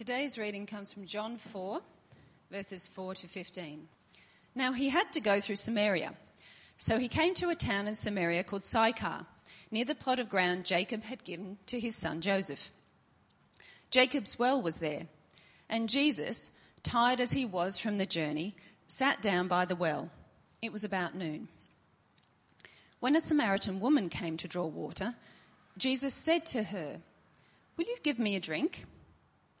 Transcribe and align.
Today's 0.00 0.38
reading 0.38 0.64
comes 0.64 0.90
from 0.90 1.04
John 1.04 1.36
4, 1.36 1.78
verses 2.50 2.88
4 2.88 3.16
to 3.16 3.28
15. 3.28 3.86
Now 4.54 4.72
he 4.72 4.88
had 4.88 5.12
to 5.12 5.20
go 5.20 5.40
through 5.40 5.56
Samaria. 5.56 6.14
So 6.78 6.96
he 6.96 7.06
came 7.06 7.34
to 7.34 7.50
a 7.50 7.54
town 7.54 7.86
in 7.86 7.94
Samaria 7.94 8.44
called 8.44 8.64
Sychar, 8.64 9.26
near 9.70 9.84
the 9.84 9.94
plot 9.94 10.18
of 10.18 10.30
ground 10.30 10.64
Jacob 10.64 11.02
had 11.02 11.22
given 11.22 11.58
to 11.66 11.78
his 11.78 11.94
son 11.96 12.22
Joseph. 12.22 12.70
Jacob's 13.90 14.38
well 14.38 14.62
was 14.62 14.78
there, 14.78 15.06
and 15.68 15.86
Jesus, 15.86 16.50
tired 16.82 17.20
as 17.20 17.32
he 17.32 17.44
was 17.44 17.78
from 17.78 17.98
the 17.98 18.06
journey, 18.06 18.56
sat 18.86 19.20
down 19.20 19.48
by 19.48 19.66
the 19.66 19.76
well. 19.76 20.08
It 20.62 20.72
was 20.72 20.82
about 20.82 21.14
noon. 21.14 21.48
When 23.00 23.16
a 23.16 23.20
Samaritan 23.20 23.80
woman 23.80 24.08
came 24.08 24.38
to 24.38 24.48
draw 24.48 24.64
water, 24.64 25.14
Jesus 25.76 26.14
said 26.14 26.46
to 26.46 26.62
her, 26.62 27.02
Will 27.76 27.84
you 27.84 27.98
give 28.02 28.18
me 28.18 28.34
a 28.34 28.40
drink? 28.40 28.86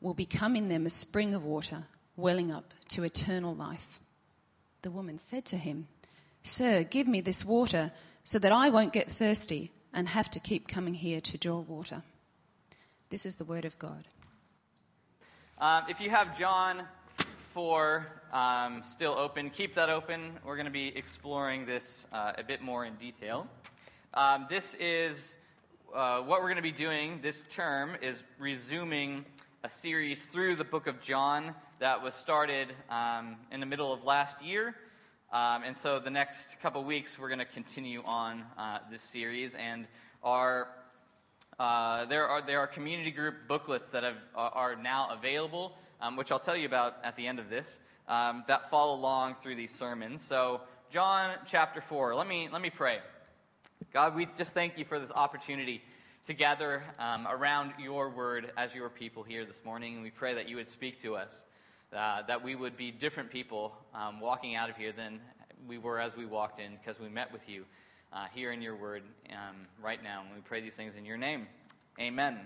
will 0.00 0.14
become 0.14 0.56
in 0.56 0.68
them 0.68 0.86
a 0.86 0.90
spring 0.90 1.34
of 1.34 1.44
water 1.44 1.84
welling 2.16 2.50
up 2.50 2.74
to 2.88 3.04
eternal 3.04 3.54
life. 3.54 4.00
The 4.82 4.90
woman 4.90 5.18
said 5.18 5.44
to 5.46 5.56
him, 5.56 5.88
Sir, 6.42 6.84
give 6.84 7.06
me 7.06 7.20
this 7.20 7.44
water 7.44 7.92
so 8.24 8.38
that 8.38 8.52
I 8.52 8.70
won't 8.70 8.92
get 8.92 9.10
thirsty 9.10 9.70
and 9.92 10.08
have 10.08 10.30
to 10.30 10.40
keep 10.40 10.68
coming 10.68 10.94
here 10.94 11.20
to 11.20 11.38
draw 11.38 11.58
water. 11.60 12.02
This 13.10 13.26
is 13.26 13.36
the 13.36 13.44
word 13.44 13.64
of 13.64 13.78
God. 13.78 14.06
Um, 15.58 15.84
if 15.88 16.00
you 16.00 16.08
have 16.10 16.38
John 16.38 16.84
4 17.52 18.06
um, 18.32 18.82
still 18.82 19.12
open, 19.18 19.50
keep 19.50 19.74
that 19.74 19.90
open. 19.90 20.38
We're 20.44 20.56
going 20.56 20.66
to 20.66 20.72
be 20.72 20.96
exploring 20.96 21.66
this 21.66 22.06
uh, 22.12 22.32
a 22.38 22.44
bit 22.44 22.62
more 22.62 22.86
in 22.86 22.94
detail. 22.94 23.46
Um, 24.14 24.46
this 24.48 24.74
is 24.74 25.36
uh, 25.94 26.20
what 26.20 26.40
we're 26.40 26.46
going 26.46 26.56
to 26.56 26.62
be 26.62 26.72
doing 26.72 27.18
this 27.22 27.44
term 27.50 27.96
is 28.00 28.22
resuming 28.38 29.24
a 29.62 29.68
series 29.68 30.24
through 30.24 30.56
the 30.56 30.64
book 30.64 30.86
of 30.86 31.02
John 31.02 31.54
that 31.80 32.02
was 32.02 32.14
started 32.14 32.72
um, 32.88 33.36
in 33.52 33.60
the 33.60 33.66
middle 33.66 33.92
of 33.92 34.04
last 34.04 34.42
year. 34.42 34.74
Um, 35.32 35.64
and 35.64 35.76
so 35.76 35.98
the 35.98 36.08
next 36.08 36.58
couple 36.62 36.82
weeks, 36.82 37.18
we're 37.18 37.28
going 37.28 37.40
to 37.40 37.44
continue 37.44 38.02
on 38.06 38.42
uh, 38.56 38.78
this 38.90 39.02
series. 39.02 39.54
And 39.54 39.86
our, 40.24 40.68
uh, 41.58 42.06
there, 42.06 42.26
are, 42.26 42.40
there 42.40 42.58
are 42.58 42.66
community 42.66 43.10
group 43.10 43.34
booklets 43.48 43.90
that 43.90 44.02
have, 44.02 44.16
are 44.34 44.76
now 44.76 45.08
available, 45.10 45.76
um, 46.00 46.16
which 46.16 46.32
I'll 46.32 46.38
tell 46.38 46.56
you 46.56 46.66
about 46.66 46.96
at 47.04 47.14
the 47.16 47.26
end 47.26 47.38
of 47.38 47.50
this, 47.50 47.80
um, 48.08 48.44
that 48.48 48.70
follow 48.70 48.94
along 48.94 49.36
through 49.42 49.56
these 49.56 49.74
sermons. 49.74 50.22
So, 50.22 50.62
John 50.88 51.36
chapter 51.46 51.82
4. 51.82 52.14
Let 52.14 52.26
me, 52.26 52.48
let 52.50 52.62
me 52.62 52.70
pray. 52.70 53.00
God, 53.92 54.16
we 54.16 54.26
just 54.38 54.54
thank 54.54 54.78
you 54.78 54.86
for 54.86 54.98
this 54.98 55.12
opportunity 55.12 55.82
to 56.30 56.34
gather 56.34 56.84
um, 57.00 57.26
around 57.28 57.72
your 57.76 58.08
word 58.08 58.52
as 58.56 58.72
your 58.72 58.88
people 58.88 59.24
here 59.24 59.44
this 59.44 59.64
morning. 59.64 59.94
And 59.94 60.02
we 60.04 60.12
pray 60.12 60.32
that 60.32 60.48
you 60.48 60.54
would 60.54 60.68
speak 60.68 61.02
to 61.02 61.16
us, 61.16 61.44
uh, 61.92 62.22
that 62.28 62.44
we 62.44 62.54
would 62.54 62.76
be 62.76 62.92
different 62.92 63.32
people 63.32 63.74
um, 63.92 64.20
walking 64.20 64.54
out 64.54 64.70
of 64.70 64.76
here 64.76 64.92
than 64.92 65.18
we 65.66 65.76
were 65.76 65.98
as 65.98 66.16
we 66.16 66.26
walked 66.26 66.60
in 66.60 66.76
because 66.76 67.00
we 67.00 67.08
met 67.08 67.32
with 67.32 67.48
you 67.48 67.64
uh, 68.12 68.26
here 68.32 68.52
in 68.52 68.62
your 68.62 68.76
word 68.76 69.02
um, 69.32 69.56
right 69.82 70.00
now. 70.04 70.22
And 70.24 70.32
we 70.32 70.40
pray 70.40 70.60
these 70.60 70.76
things 70.76 70.94
in 70.94 71.04
your 71.04 71.16
name. 71.16 71.48
Amen. 71.98 72.38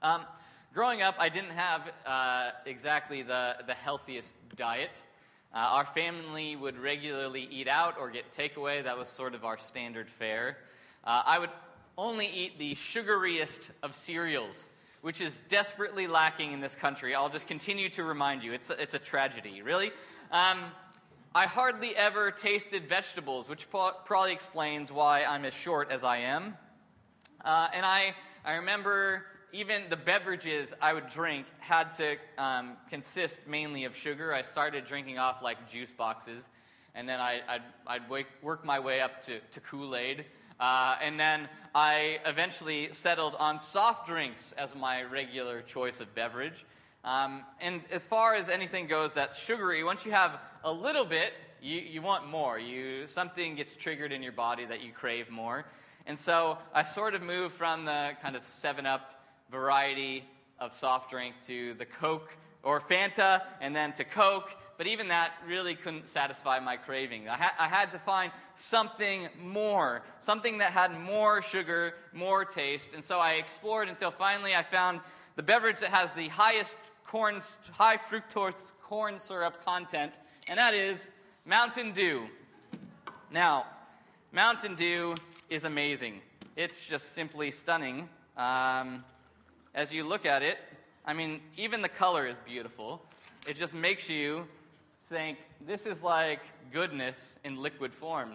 Um, 0.00 0.24
growing 0.72 1.02
up, 1.02 1.16
I 1.18 1.28
didn't 1.28 1.50
have 1.50 1.82
uh, 2.06 2.52
exactly 2.64 3.20
the, 3.20 3.56
the 3.66 3.74
healthiest 3.74 4.34
diet. 4.56 4.92
Uh, 5.52 5.58
our 5.58 5.84
family 5.84 6.56
would 6.56 6.78
regularly 6.78 7.46
eat 7.50 7.68
out 7.68 7.98
or 8.00 8.08
get 8.08 8.32
takeaway. 8.32 8.82
That 8.82 8.96
was 8.96 9.10
sort 9.10 9.34
of 9.34 9.44
our 9.44 9.58
standard 9.58 10.08
fare. 10.18 10.56
Uh, 11.06 11.22
I 11.26 11.38
would 11.38 11.50
only 11.96 12.26
eat 12.26 12.58
the 12.58 12.74
sugariest 12.74 13.70
of 13.82 13.94
cereals, 13.94 14.54
which 15.02 15.20
is 15.20 15.32
desperately 15.48 16.06
lacking 16.06 16.52
in 16.52 16.60
this 16.60 16.74
country. 16.74 17.14
I'll 17.14 17.28
just 17.28 17.46
continue 17.46 17.88
to 17.90 18.02
remind 18.02 18.42
you. 18.42 18.52
It's 18.52 18.70
a, 18.70 18.80
it's 18.80 18.94
a 18.94 18.98
tragedy, 18.98 19.62
really. 19.62 19.92
Um, 20.30 20.64
I 21.34 21.46
hardly 21.46 21.96
ever 21.96 22.30
tasted 22.30 22.88
vegetables, 22.88 23.48
which 23.48 23.68
probably 23.70 24.32
explains 24.32 24.92
why 24.92 25.24
I'm 25.24 25.44
as 25.44 25.54
short 25.54 25.90
as 25.90 26.04
I 26.04 26.18
am. 26.18 26.56
Uh, 27.44 27.68
and 27.74 27.84
I, 27.84 28.14
I 28.44 28.54
remember 28.54 29.24
even 29.52 29.82
the 29.88 29.96
beverages 29.96 30.72
I 30.80 30.92
would 30.92 31.08
drink 31.10 31.46
had 31.58 31.90
to 31.96 32.16
um, 32.38 32.76
consist 32.90 33.38
mainly 33.46 33.84
of 33.84 33.96
sugar. 33.96 34.34
I 34.34 34.42
started 34.42 34.84
drinking 34.84 35.18
off 35.18 35.42
like 35.42 35.70
juice 35.70 35.92
boxes, 35.92 36.44
and 36.94 37.08
then 37.08 37.20
I, 37.20 37.40
would 37.50 37.62
I'd 37.86 38.10
wake, 38.10 38.26
work 38.42 38.64
my 38.64 38.80
way 38.80 39.00
up 39.00 39.24
to, 39.26 39.38
to 39.38 39.60
Kool 39.60 39.96
Aid. 39.96 40.24
Uh, 40.60 40.96
and 41.02 41.18
then 41.18 41.48
I 41.74 42.18
eventually 42.24 42.92
settled 42.92 43.34
on 43.38 43.58
soft 43.58 44.06
drinks 44.06 44.54
as 44.56 44.74
my 44.74 45.02
regular 45.02 45.62
choice 45.62 46.00
of 46.00 46.14
beverage. 46.14 46.64
Um, 47.04 47.44
and 47.60 47.82
as 47.90 48.04
far 48.04 48.34
as 48.34 48.48
anything 48.48 48.86
goes 48.86 49.12
that's 49.14 49.38
sugary, 49.38 49.84
once 49.84 50.06
you 50.06 50.12
have 50.12 50.40
a 50.62 50.72
little 50.72 51.04
bit, 51.04 51.32
you, 51.60 51.80
you 51.80 52.02
want 52.02 52.28
more. 52.28 52.58
You, 52.58 53.06
something 53.08 53.56
gets 53.56 53.74
triggered 53.76 54.12
in 54.12 54.22
your 54.22 54.32
body 54.32 54.64
that 54.66 54.82
you 54.82 54.92
crave 54.92 55.30
more. 55.30 55.64
And 56.06 56.18
so 56.18 56.58
I 56.74 56.82
sort 56.82 57.14
of 57.14 57.22
moved 57.22 57.54
from 57.54 57.84
the 57.84 58.12
kind 58.22 58.36
of 58.36 58.44
7 58.46 58.86
Up 58.86 59.24
variety 59.50 60.24
of 60.60 60.74
soft 60.74 61.10
drink 61.10 61.34
to 61.46 61.74
the 61.74 61.84
Coke 61.84 62.36
or 62.62 62.80
Fanta, 62.80 63.42
and 63.60 63.76
then 63.76 63.92
to 63.94 64.04
Coke, 64.04 64.50
but 64.76 64.86
even 64.86 65.08
that 65.08 65.32
really 65.46 65.74
couldn't 65.74 66.08
satisfy 66.08 66.58
my 66.58 66.76
craving. 66.76 67.28
I, 67.28 67.36
ha- 67.36 67.54
I, 67.58 67.68
had 67.68 67.92
to 67.92 67.98
find 67.98 68.32
something 68.56 69.28
more, 69.40 70.02
something 70.18 70.58
that 70.58 70.72
had 70.72 70.98
more 71.00 71.42
sugar, 71.42 71.94
more 72.12 72.44
taste. 72.44 72.94
And 72.94 73.04
so 73.04 73.18
I 73.18 73.32
explored 73.32 73.88
until 73.88 74.10
finally 74.10 74.54
I 74.54 74.62
found 74.62 75.00
the 75.36 75.42
beverage 75.42 75.80
that 75.80 75.90
has 75.90 76.10
the 76.16 76.28
highest 76.28 76.76
corn, 77.06 77.40
high 77.72 77.96
fructose 77.96 78.72
corn 78.82 79.18
syrup 79.18 79.64
content, 79.64 80.18
and 80.48 80.58
that 80.58 80.74
is 80.74 81.08
Mountain 81.44 81.92
Dew. 81.92 82.26
Now, 83.30 83.66
Mountain 84.32 84.74
Dew 84.74 85.14
is 85.50 85.64
amazing. 85.64 86.20
It's 86.56 86.84
just 86.84 87.12
simply 87.12 87.50
stunning. 87.50 88.08
Um, 88.36 89.04
as 89.74 89.92
you 89.92 90.04
look 90.04 90.26
at 90.26 90.42
it, 90.42 90.58
I 91.04 91.12
mean, 91.12 91.40
even 91.56 91.82
the 91.82 91.88
color 91.88 92.26
is 92.26 92.38
beautiful. 92.46 93.02
It 93.46 93.56
just 93.56 93.74
makes 93.74 94.08
you 94.08 94.46
think 95.04 95.38
this 95.66 95.86
is 95.86 96.02
like 96.02 96.40
goodness 96.72 97.36
in 97.44 97.56
liquid 97.56 97.92
form. 97.92 98.32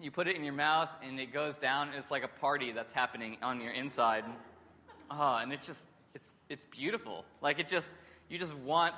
You 0.00 0.10
put 0.10 0.28
it 0.28 0.36
in 0.36 0.44
your 0.44 0.54
mouth 0.54 0.88
and 1.02 1.18
it 1.18 1.32
goes 1.32 1.56
down, 1.56 1.88
and 1.88 1.96
it's 1.96 2.10
like 2.10 2.22
a 2.22 2.28
party 2.28 2.70
that's 2.70 2.92
happening 2.92 3.36
on 3.42 3.60
your 3.60 3.72
inside. 3.72 4.24
Oh, 5.10 5.38
and 5.40 5.52
it's 5.52 5.66
just, 5.66 5.84
it's, 6.14 6.30
it's 6.48 6.64
beautiful. 6.70 7.24
Like 7.42 7.58
it 7.58 7.68
just, 7.68 7.92
you 8.28 8.38
just 8.38 8.54
want 8.54 8.94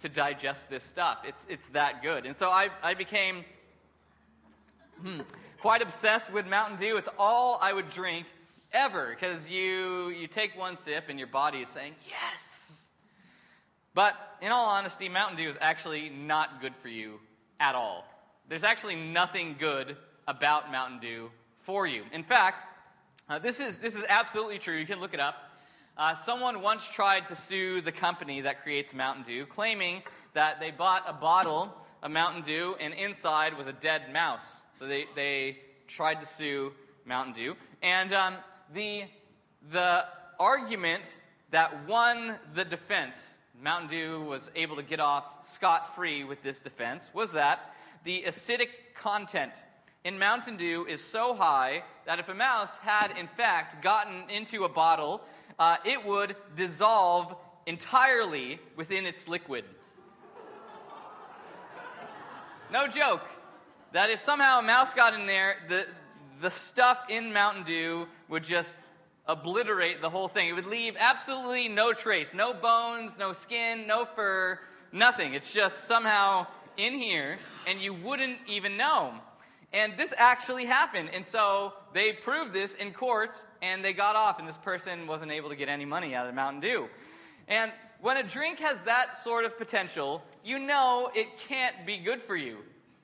to 0.00 0.08
digest 0.08 0.68
this 0.68 0.84
stuff. 0.84 1.18
It's, 1.26 1.46
it's 1.48 1.66
that 1.68 2.02
good. 2.02 2.26
And 2.26 2.38
so 2.38 2.50
I, 2.50 2.68
I 2.82 2.92
became 2.92 3.44
hmm, 5.00 5.20
quite 5.60 5.80
obsessed 5.80 6.32
with 6.32 6.46
Mountain 6.46 6.78
Dew. 6.78 6.98
It's 6.98 7.08
all 7.18 7.58
I 7.62 7.72
would 7.72 7.88
drink 7.88 8.26
ever 8.72 9.08
because 9.08 9.48
you, 9.48 10.10
you 10.10 10.26
take 10.26 10.58
one 10.58 10.76
sip 10.84 11.04
and 11.08 11.18
your 11.18 11.28
body 11.28 11.60
is 11.60 11.70
saying, 11.70 11.94
yes 12.06 12.45
but 13.96 14.14
in 14.42 14.52
all 14.52 14.66
honesty, 14.66 15.08
Mountain 15.08 15.38
Dew 15.38 15.48
is 15.48 15.56
actually 15.58 16.10
not 16.10 16.60
good 16.60 16.74
for 16.82 16.88
you 16.88 17.18
at 17.58 17.74
all. 17.74 18.04
There's 18.46 18.62
actually 18.62 18.96
nothing 18.96 19.56
good 19.58 19.96
about 20.28 20.70
Mountain 20.70 21.00
Dew 21.00 21.30
for 21.62 21.86
you. 21.86 22.02
In 22.12 22.22
fact, 22.22 22.62
uh, 23.30 23.38
this, 23.38 23.58
is, 23.58 23.78
this 23.78 23.94
is 23.94 24.04
absolutely 24.06 24.58
true. 24.58 24.76
You 24.76 24.86
can 24.86 25.00
look 25.00 25.14
it 25.14 25.20
up. 25.20 25.36
Uh, 25.96 26.14
someone 26.14 26.60
once 26.60 26.86
tried 26.86 27.26
to 27.28 27.34
sue 27.34 27.80
the 27.80 27.90
company 27.90 28.42
that 28.42 28.62
creates 28.62 28.92
Mountain 28.92 29.24
Dew, 29.24 29.46
claiming 29.46 30.02
that 30.34 30.60
they 30.60 30.70
bought 30.70 31.04
a 31.06 31.14
bottle 31.14 31.74
of 32.02 32.10
Mountain 32.10 32.42
Dew 32.42 32.76
and 32.78 32.92
inside 32.92 33.56
was 33.56 33.66
a 33.66 33.72
dead 33.72 34.12
mouse. 34.12 34.60
So 34.74 34.86
they, 34.86 35.06
they 35.16 35.56
tried 35.88 36.20
to 36.20 36.26
sue 36.26 36.72
Mountain 37.06 37.32
Dew. 37.32 37.56
And 37.82 38.12
um, 38.12 38.34
the, 38.74 39.04
the 39.72 40.04
argument 40.38 41.16
that 41.50 41.88
won 41.88 42.38
the 42.54 42.66
defense, 42.66 43.38
Mountain 43.62 43.90
Dew 43.90 44.20
was 44.22 44.50
able 44.54 44.76
to 44.76 44.82
get 44.82 45.00
off 45.00 45.24
scot 45.48 45.94
free 45.94 46.24
with 46.24 46.42
this 46.42 46.60
defense, 46.60 47.10
was 47.14 47.32
that 47.32 47.74
the 48.04 48.24
acidic 48.26 48.68
content 48.94 49.52
in 50.04 50.18
Mountain 50.18 50.56
Dew 50.56 50.86
is 50.88 51.02
so 51.02 51.34
high 51.34 51.82
that 52.04 52.20
if 52.20 52.28
a 52.28 52.34
mouse 52.34 52.76
had, 52.76 53.10
in 53.18 53.26
fact, 53.26 53.82
gotten 53.82 54.30
into 54.30 54.64
a 54.64 54.68
bottle, 54.68 55.20
uh, 55.58 55.78
it 55.84 56.04
would 56.04 56.36
dissolve 56.56 57.34
entirely 57.66 58.60
within 58.76 59.06
its 59.06 59.26
liquid. 59.26 59.64
No 62.72 62.86
joke. 62.86 63.22
That 63.92 64.10
if 64.10 64.20
somehow 64.20 64.60
a 64.60 64.62
mouse 64.62 64.92
got 64.94 65.14
in 65.14 65.26
there, 65.26 65.56
the, 65.68 65.86
the 66.40 66.50
stuff 66.50 66.98
in 67.08 67.32
Mountain 67.32 67.64
Dew 67.64 68.06
would 68.28 68.44
just 68.44 68.76
obliterate 69.28 70.00
the 70.00 70.10
whole 70.10 70.28
thing. 70.28 70.48
It 70.48 70.52
would 70.52 70.66
leave 70.66 70.94
absolutely 70.98 71.68
no 71.68 71.92
trace 71.92 72.32
no 72.34 72.54
bones, 72.54 73.12
no 73.18 73.32
skin, 73.32 73.86
no 73.86 74.04
fur, 74.04 74.58
nothing. 74.92 75.34
It's 75.34 75.52
just 75.52 75.84
somehow 75.84 76.46
in 76.76 76.94
here, 76.98 77.38
and 77.66 77.80
you 77.80 77.94
wouldn't 77.94 78.38
even 78.46 78.76
know. 78.76 79.14
And 79.72 79.96
this 79.96 80.14
actually 80.16 80.64
happened. 80.64 81.10
And 81.12 81.24
so 81.24 81.74
they 81.92 82.12
proved 82.12 82.52
this 82.52 82.74
in 82.74 82.92
court, 82.92 83.36
and 83.62 83.84
they 83.84 83.92
got 83.92 84.16
off, 84.16 84.38
and 84.38 84.48
this 84.48 84.56
person 84.58 85.06
wasn't 85.06 85.32
able 85.32 85.48
to 85.48 85.56
get 85.56 85.68
any 85.68 85.84
money 85.84 86.14
out 86.14 86.28
of 86.28 86.34
Mountain 86.34 86.60
Dew. 86.60 86.88
And 87.48 87.72
when 88.00 88.16
a 88.16 88.22
drink 88.22 88.58
has 88.60 88.78
that 88.84 89.16
sort 89.16 89.44
of 89.44 89.58
potential, 89.58 90.22
you 90.44 90.58
know 90.58 91.10
it 91.14 91.26
can't 91.48 91.86
be 91.86 91.98
good 91.98 92.22
for 92.22 92.36
you. 92.36 92.58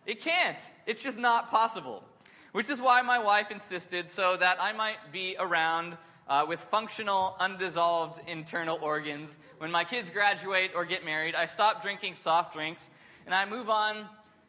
It 0.06 0.20
can't. 0.20 0.58
It's 0.86 1.02
just 1.02 1.18
not 1.18 1.50
possible. 1.50 2.04
Which 2.52 2.68
is 2.68 2.80
why 2.82 3.00
my 3.02 3.18
wife 3.18 3.50
insisted 3.50 4.10
so 4.10 4.36
that 4.36 4.58
I 4.60 4.72
might 4.72 4.98
be 5.10 5.36
around 5.38 5.96
uh, 6.28 6.44
with 6.48 6.60
functional, 6.60 7.36
undissolved 7.38 8.20
internal 8.28 8.78
organs. 8.80 9.36
When 9.58 9.70
my 9.70 9.84
kids 9.84 10.10
graduate 10.10 10.72
or 10.74 10.84
get 10.84 11.04
married, 11.04 11.34
I 11.34 11.46
stop 11.46 11.82
drinking 11.82 12.14
soft 12.14 12.54
drinks 12.54 12.90
and 13.26 13.34
I 13.34 13.44
move 13.44 13.68
on 13.68 14.06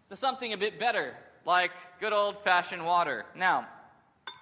to 0.10 0.16
something 0.16 0.54
a 0.54 0.58
bit 0.58 0.80
better, 0.80 1.16
like 1.46 1.72
good 2.00 2.14
old 2.14 2.44
fashioned 2.44 2.86
water. 2.86 3.25
Now, 3.36 3.68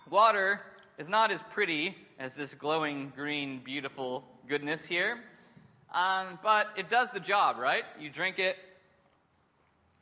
water 0.10 0.62
is 0.98 1.10
not 1.10 1.32
as 1.32 1.42
pretty 1.44 1.96
as 2.20 2.36
this 2.36 2.54
glowing 2.54 3.12
green, 3.16 3.62
beautiful 3.64 4.24
goodness 4.48 4.86
here, 4.86 5.20
um, 5.94 6.40
but 6.44 6.68
it 6.78 6.90
does 6.90 7.12
the 7.12 7.20
job, 7.20 7.58
right? 7.58 7.84
You 8.00 8.10
drink 8.10 8.40
it, 8.40 8.58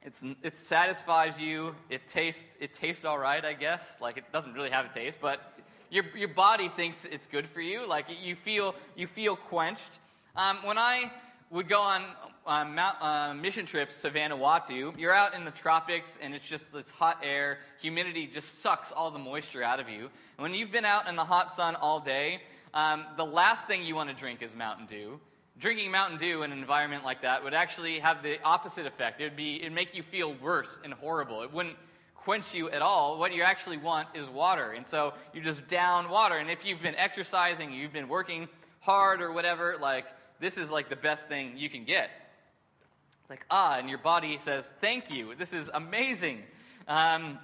it's, 0.01 0.23
it 0.43 0.55
satisfies 0.55 1.37
you. 1.37 1.75
It 1.89 2.07
tastes, 2.09 2.45
it 2.59 2.73
tastes 2.73 3.03
all 3.03 3.17
right, 3.17 3.43
I 3.43 3.53
guess. 3.53 3.81
Like 3.99 4.17
it 4.17 4.23
doesn't 4.31 4.53
really 4.53 4.69
have 4.69 4.85
a 4.85 4.93
taste, 4.93 5.19
but 5.21 5.58
your, 5.89 6.05
your 6.15 6.29
body 6.29 6.69
thinks 6.69 7.05
it's 7.05 7.27
good 7.27 7.47
for 7.47 7.61
you. 7.61 7.87
Like 7.87 8.05
you 8.21 8.35
feel, 8.35 8.75
you 8.95 9.07
feel 9.07 9.35
quenched. 9.35 9.91
Um, 10.35 10.57
when 10.63 10.77
I 10.77 11.11
would 11.51 11.67
go 11.67 11.79
on 11.79 12.03
uh, 12.45 12.65
mount, 12.65 13.01
uh, 13.01 13.33
mission 13.33 13.65
trips 13.65 14.01
to 14.01 14.09
Vanuatu, 14.11 14.97
you're 14.97 15.13
out 15.13 15.33
in 15.33 15.45
the 15.45 15.51
tropics 15.51 16.17
and 16.21 16.33
it's 16.33 16.45
just 16.45 16.71
this 16.71 16.89
hot 16.89 17.19
air. 17.23 17.59
Humidity 17.81 18.27
just 18.27 18.61
sucks 18.61 18.91
all 18.91 19.11
the 19.11 19.19
moisture 19.19 19.63
out 19.63 19.79
of 19.79 19.89
you. 19.89 20.01
And 20.01 20.43
when 20.43 20.53
you've 20.53 20.71
been 20.71 20.85
out 20.85 21.07
in 21.07 21.15
the 21.15 21.25
hot 21.25 21.51
sun 21.51 21.75
all 21.75 21.99
day, 21.99 22.41
um, 22.73 23.05
the 23.17 23.25
last 23.25 23.65
thing 23.65 23.83
you 23.83 23.95
want 23.95 24.09
to 24.09 24.15
drink 24.15 24.41
is 24.41 24.55
Mountain 24.55 24.85
Dew 24.85 25.19
drinking 25.59 25.91
Mountain 25.91 26.17
Dew 26.17 26.43
in 26.43 26.51
an 26.51 26.59
environment 26.59 27.03
like 27.03 27.21
that 27.21 27.43
would 27.43 27.53
actually 27.53 27.99
have 27.99 28.23
the 28.23 28.41
opposite 28.43 28.85
effect. 28.85 29.19
It 29.19 29.25
would 29.25 29.35
be 29.35 29.59
it'd 29.59 29.73
make 29.73 29.93
you 29.93 30.03
feel 30.03 30.33
worse 30.35 30.79
and 30.83 30.93
horrible. 30.93 31.43
It 31.43 31.53
wouldn't 31.53 31.75
quench 32.23 32.53
you 32.53 32.69
at 32.69 32.81
all. 32.81 33.17
What 33.17 33.33
you 33.33 33.43
actually 33.43 33.77
want 33.77 34.07
is 34.13 34.29
water. 34.29 34.71
And 34.71 34.85
so 34.85 35.13
you 35.33 35.41
just 35.41 35.67
down 35.67 36.09
water. 36.09 36.37
And 36.37 36.49
if 36.49 36.65
you've 36.65 36.81
been 36.81 36.95
exercising, 36.95 37.71
you've 37.71 37.93
been 37.93 38.07
working 38.07 38.47
hard 38.81 39.21
or 39.21 39.31
whatever, 39.31 39.77
like 39.79 40.05
this 40.39 40.57
is 40.57 40.71
like 40.71 40.89
the 40.89 40.95
best 40.95 41.27
thing 41.27 41.57
you 41.57 41.69
can 41.69 41.85
get. 41.85 42.09
Like, 43.29 43.45
ah, 43.51 43.77
and 43.77 43.89
your 43.89 43.99
body 43.99 44.37
says, 44.41 44.73
thank 44.81 45.11
you. 45.11 45.35
This 45.35 45.53
is 45.53 45.69
amazing. 45.73 46.43
Um, 46.87 47.37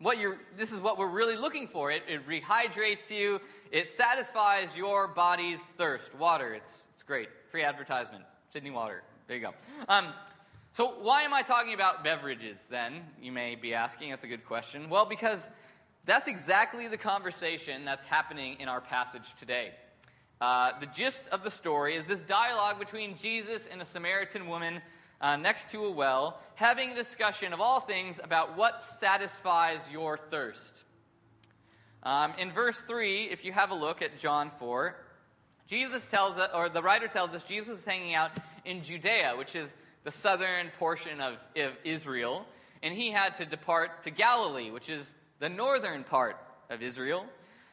what 0.00 0.18
you're, 0.18 0.38
this 0.58 0.72
is 0.72 0.80
what 0.80 0.98
we're 0.98 1.06
really 1.08 1.36
looking 1.36 1.68
for. 1.68 1.92
It, 1.92 2.02
it 2.08 2.26
rehydrates 2.26 3.08
you. 3.08 3.40
It 3.70 3.88
satisfies 3.88 4.74
your 4.76 5.06
body's 5.06 5.60
thirst. 5.60 6.12
Water. 6.16 6.54
It's, 6.54 6.88
it's 6.92 7.04
great. 7.04 7.28
Free 7.50 7.62
advertisement. 7.62 8.24
Sydney 8.52 8.70
Water. 8.70 9.02
There 9.28 9.36
you 9.36 9.42
go. 9.42 9.54
Um, 9.88 10.08
so, 10.74 10.94
why 11.02 11.22
am 11.22 11.34
I 11.34 11.42
talking 11.42 11.74
about 11.74 12.02
beverages 12.02 12.64
then? 12.70 13.04
You 13.20 13.30
may 13.30 13.56
be 13.56 13.74
asking. 13.74 14.08
That's 14.08 14.24
a 14.24 14.28
good 14.28 14.46
question. 14.46 14.88
Well, 14.88 15.04
because 15.04 15.46
that's 16.06 16.28
exactly 16.28 16.88
the 16.88 16.96
conversation 16.96 17.84
that's 17.84 18.06
happening 18.06 18.56
in 18.58 18.70
our 18.70 18.80
passage 18.80 19.34
today. 19.38 19.72
Uh, 20.40 20.72
the 20.80 20.86
gist 20.86 21.24
of 21.30 21.44
the 21.44 21.50
story 21.50 21.94
is 21.94 22.06
this 22.06 22.22
dialogue 22.22 22.78
between 22.78 23.18
Jesus 23.18 23.68
and 23.70 23.82
a 23.82 23.84
Samaritan 23.84 24.46
woman 24.46 24.80
uh, 25.20 25.36
next 25.36 25.68
to 25.72 25.84
a 25.84 25.90
well, 25.90 26.40
having 26.54 26.92
a 26.92 26.94
discussion 26.94 27.52
of 27.52 27.60
all 27.60 27.80
things 27.80 28.18
about 28.24 28.56
what 28.56 28.82
satisfies 28.82 29.80
your 29.92 30.16
thirst. 30.16 30.84
Um, 32.02 32.32
in 32.38 32.50
verse 32.50 32.80
3, 32.80 33.24
if 33.24 33.44
you 33.44 33.52
have 33.52 33.72
a 33.72 33.74
look 33.74 34.00
at 34.00 34.16
John 34.16 34.50
4, 34.58 34.96
Jesus 35.66 36.06
tells 36.06 36.38
us, 36.38 36.50
or 36.54 36.70
the 36.70 36.82
writer 36.82 37.08
tells 37.08 37.34
us, 37.34 37.44
Jesus 37.44 37.80
is 37.80 37.84
hanging 37.84 38.14
out 38.14 38.30
in 38.64 38.82
Judea, 38.82 39.34
which 39.36 39.54
is 39.54 39.74
the 40.04 40.12
southern 40.12 40.68
portion 40.78 41.20
of, 41.20 41.36
Israel, 41.84 42.44
and 42.82 42.94
he 42.94 43.10
had 43.10 43.34
to 43.36 43.46
depart 43.46 44.02
to 44.04 44.10
Galilee, 44.10 44.70
which 44.70 44.88
is 44.88 45.06
the 45.38 45.48
northern 45.48 46.04
part 46.04 46.36
of 46.70 46.82
Israel. 46.82 47.26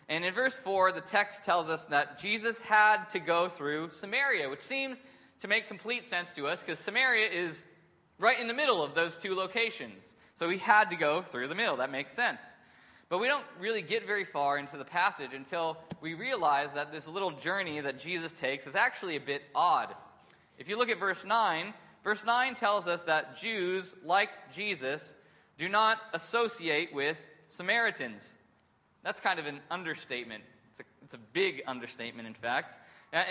And 0.07 0.23
in 0.23 0.33
verse 0.33 0.55
4, 0.55 0.91
the 0.91 1.01
text 1.01 1.45
tells 1.45 1.69
us 1.69 1.85
that 1.85 2.19
Jesus 2.19 2.59
had 2.59 3.05
to 3.11 3.19
go 3.19 3.49
through 3.49 3.91
Samaria, 3.91 4.49
which 4.49 4.61
seems 4.61 4.97
to 5.41 5.47
make 5.47 5.67
complete 5.67 6.09
sense 6.09 6.33
to 6.35 6.47
us 6.47 6.59
because 6.59 6.79
Samaria 6.79 7.29
is 7.29 7.65
right 8.17 8.39
in 8.39 8.47
the 8.47 8.53
middle 8.53 8.83
of 8.83 8.95
those 8.95 9.15
two 9.15 9.35
locations. 9.35 10.03
So 10.37 10.49
he 10.49 10.57
had 10.57 10.89
to 10.89 10.95
go 10.95 11.21
through 11.21 11.47
the 11.47 11.55
middle. 11.55 11.77
That 11.77 11.91
makes 11.91 12.13
sense. 12.13 12.43
But 13.09 13.19
we 13.19 13.27
don't 13.27 13.45
really 13.59 13.81
get 13.81 14.05
very 14.05 14.25
far 14.25 14.57
into 14.57 14.77
the 14.77 14.85
passage 14.85 15.31
until 15.33 15.77
we 15.99 16.13
realize 16.13 16.69
that 16.75 16.91
this 16.91 17.07
little 17.07 17.31
journey 17.31 17.79
that 17.81 17.97
Jesus 17.97 18.33
takes 18.33 18.67
is 18.67 18.75
actually 18.75 19.15
a 19.15 19.19
bit 19.19 19.41
odd. 19.55 19.95
If 20.59 20.69
you 20.69 20.77
look 20.77 20.89
at 20.89 20.99
verse 20.99 21.25
9, 21.25 21.73
verse 22.03 22.23
9 22.23 22.55
tells 22.55 22.87
us 22.87 23.01
that 23.03 23.39
Jews, 23.39 23.93
like 24.03 24.29
Jesus, 24.53 25.13
do 25.57 25.67
not 25.67 25.99
associate 26.13 26.93
with 26.93 27.17
Samaritans. 27.47 28.33
That's 29.03 29.19
kind 29.19 29.39
of 29.39 29.45
an 29.45 29.59
understatement. 29.69 30.43
It's 30.71 30.79
a, 30.81 30.83
it's 31.05 31.13
a 31.15 31.19
big 31.33 31.61
understatement, 31.67 32.27
in 32.27 32.33
fact. 32.33 32.73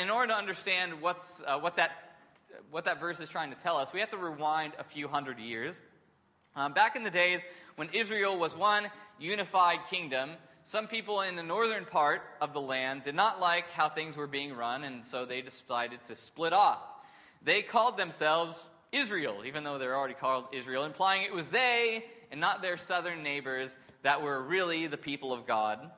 In 0.01 0.11
order 0.11 0.33
to 0.33 0.37
understand 0.37 1.01
what's, 1.01 1.43
uh, 1.47 1.59
what, 1.59 1.77
that, 1.77 1.91
what 2.71 2.85
that 2.85 3.01
verse 3.01 3.21
is 3.21 3.29
trying 3.29 3.51
to 3.51 3.57
tell 3.57 3.77
us, 3.77 3.91
we 3.93 4.01
have 4.01 4.11
to 4.11 4.19
rewind 4.19 4.73
a 4.79 4.85
few 4.85 5.09
hundred 5.09 5.39
years. 5.39 5.81
Um, 6.57 6.73
back 6.73 6.97
in 6.97 7.05
the 7.05 7.11
days 7.11 7.43
when 7.77 7.89
Israel 7.91 8.37
was 8.39 8.57
one 8.57 8.91
unified 9.21 9.79
kingdom, 9.89 10.31
some 10.65 10.87
people 10.87 11.23
in 11.23 11.37
the 11.37 11.43
northern 11.43 11.85
part 11.85 12.23
of 12.41 12.53
the 12.53 12.61
land 12.61 13.05
did 13.05 13.15
not 13.15 13.41
like 13.41 13.71
how 13.71 13.89
things 13.89 14.17
were 14.17 14.27
being 14.27 14.53
run, 14.53 14.85
and 14.85 15.05
so 15.05 15.25
they 15.25 15.41
decided 15.41 16.01
to 16.09 16.17
split 16.17 16.53
off. 16.53 16.81
They 17.43 17.63
called 17.63 17.97
themselves 17.97 18.69
Israel, 18.93 19.43
even 19.45 19.65
though 19.65 19.79
they're 19.79 19.97
already 19.97 20.15
called 20.15 20.47
Israel, 20.53 20.85
implying 20.85 21.23
it 21.23 21.33
was 21.33 21.47
they 21.49 22.05
and 22.31 22.41
not 22.41 22.63
their 22.63 22.77
southern 22.77 23.23
neighbors 23.23 23.75
that 24.03 24.23
were 24.23 24.43
really 24.43 24.87
the 24.87 24.97
people 24.97 25.33
of 25.33 25.47
God. 25.47 25.91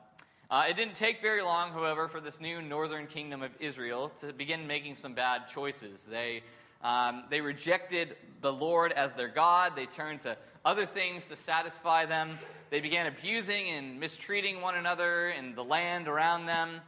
Uh, 0.49 0.65
it 0.69 0.75
didn't 0.75 0.95
take 0.95 1.21
very 1.21 1.41
long, 1.41 1.71
however, 1.71 2.09
for 2.09 2.19
this 2.19 2.41
new 2.41 2.61
northern 2.61 3.07
kingdom 3.07 3.41
of 3.41 3.51
Israel 3.59 4.11
to 4.19 4.33
begin 4.33 4.67
making 4.67 4.95
some 4.97 5.13
bad 5.13 5.47
choices. 5.47 6.03
They, 6.03 6.43
um, 6.83 7.23
they 7.29 7.39
rejected 7.39 8.17
the 8.41 8.51
Lord 8.51 8.91
as 8.91 9.13
their 9.13 9.29
God, 9.29 9.73
they 9.75 9.85
turned 9.85 10.21
to 10.21 10.35
other 10.65 10.85
things 10.85 11.25
to 11.27 11.35
satisfy 11.35 12.05
them. 12.05 12.37
They 12.69 12.81
began 12.81 13.07
abusing 13.07 13.69
and 13.69 13.99
mistreating 13.99 14.61
one 14.61 14.75
another 14.75 15.29
and 15.29 15.55
the 15.55 15.63
land 15.63 16.07
around 16.07 16.45
them. 16.45 16.81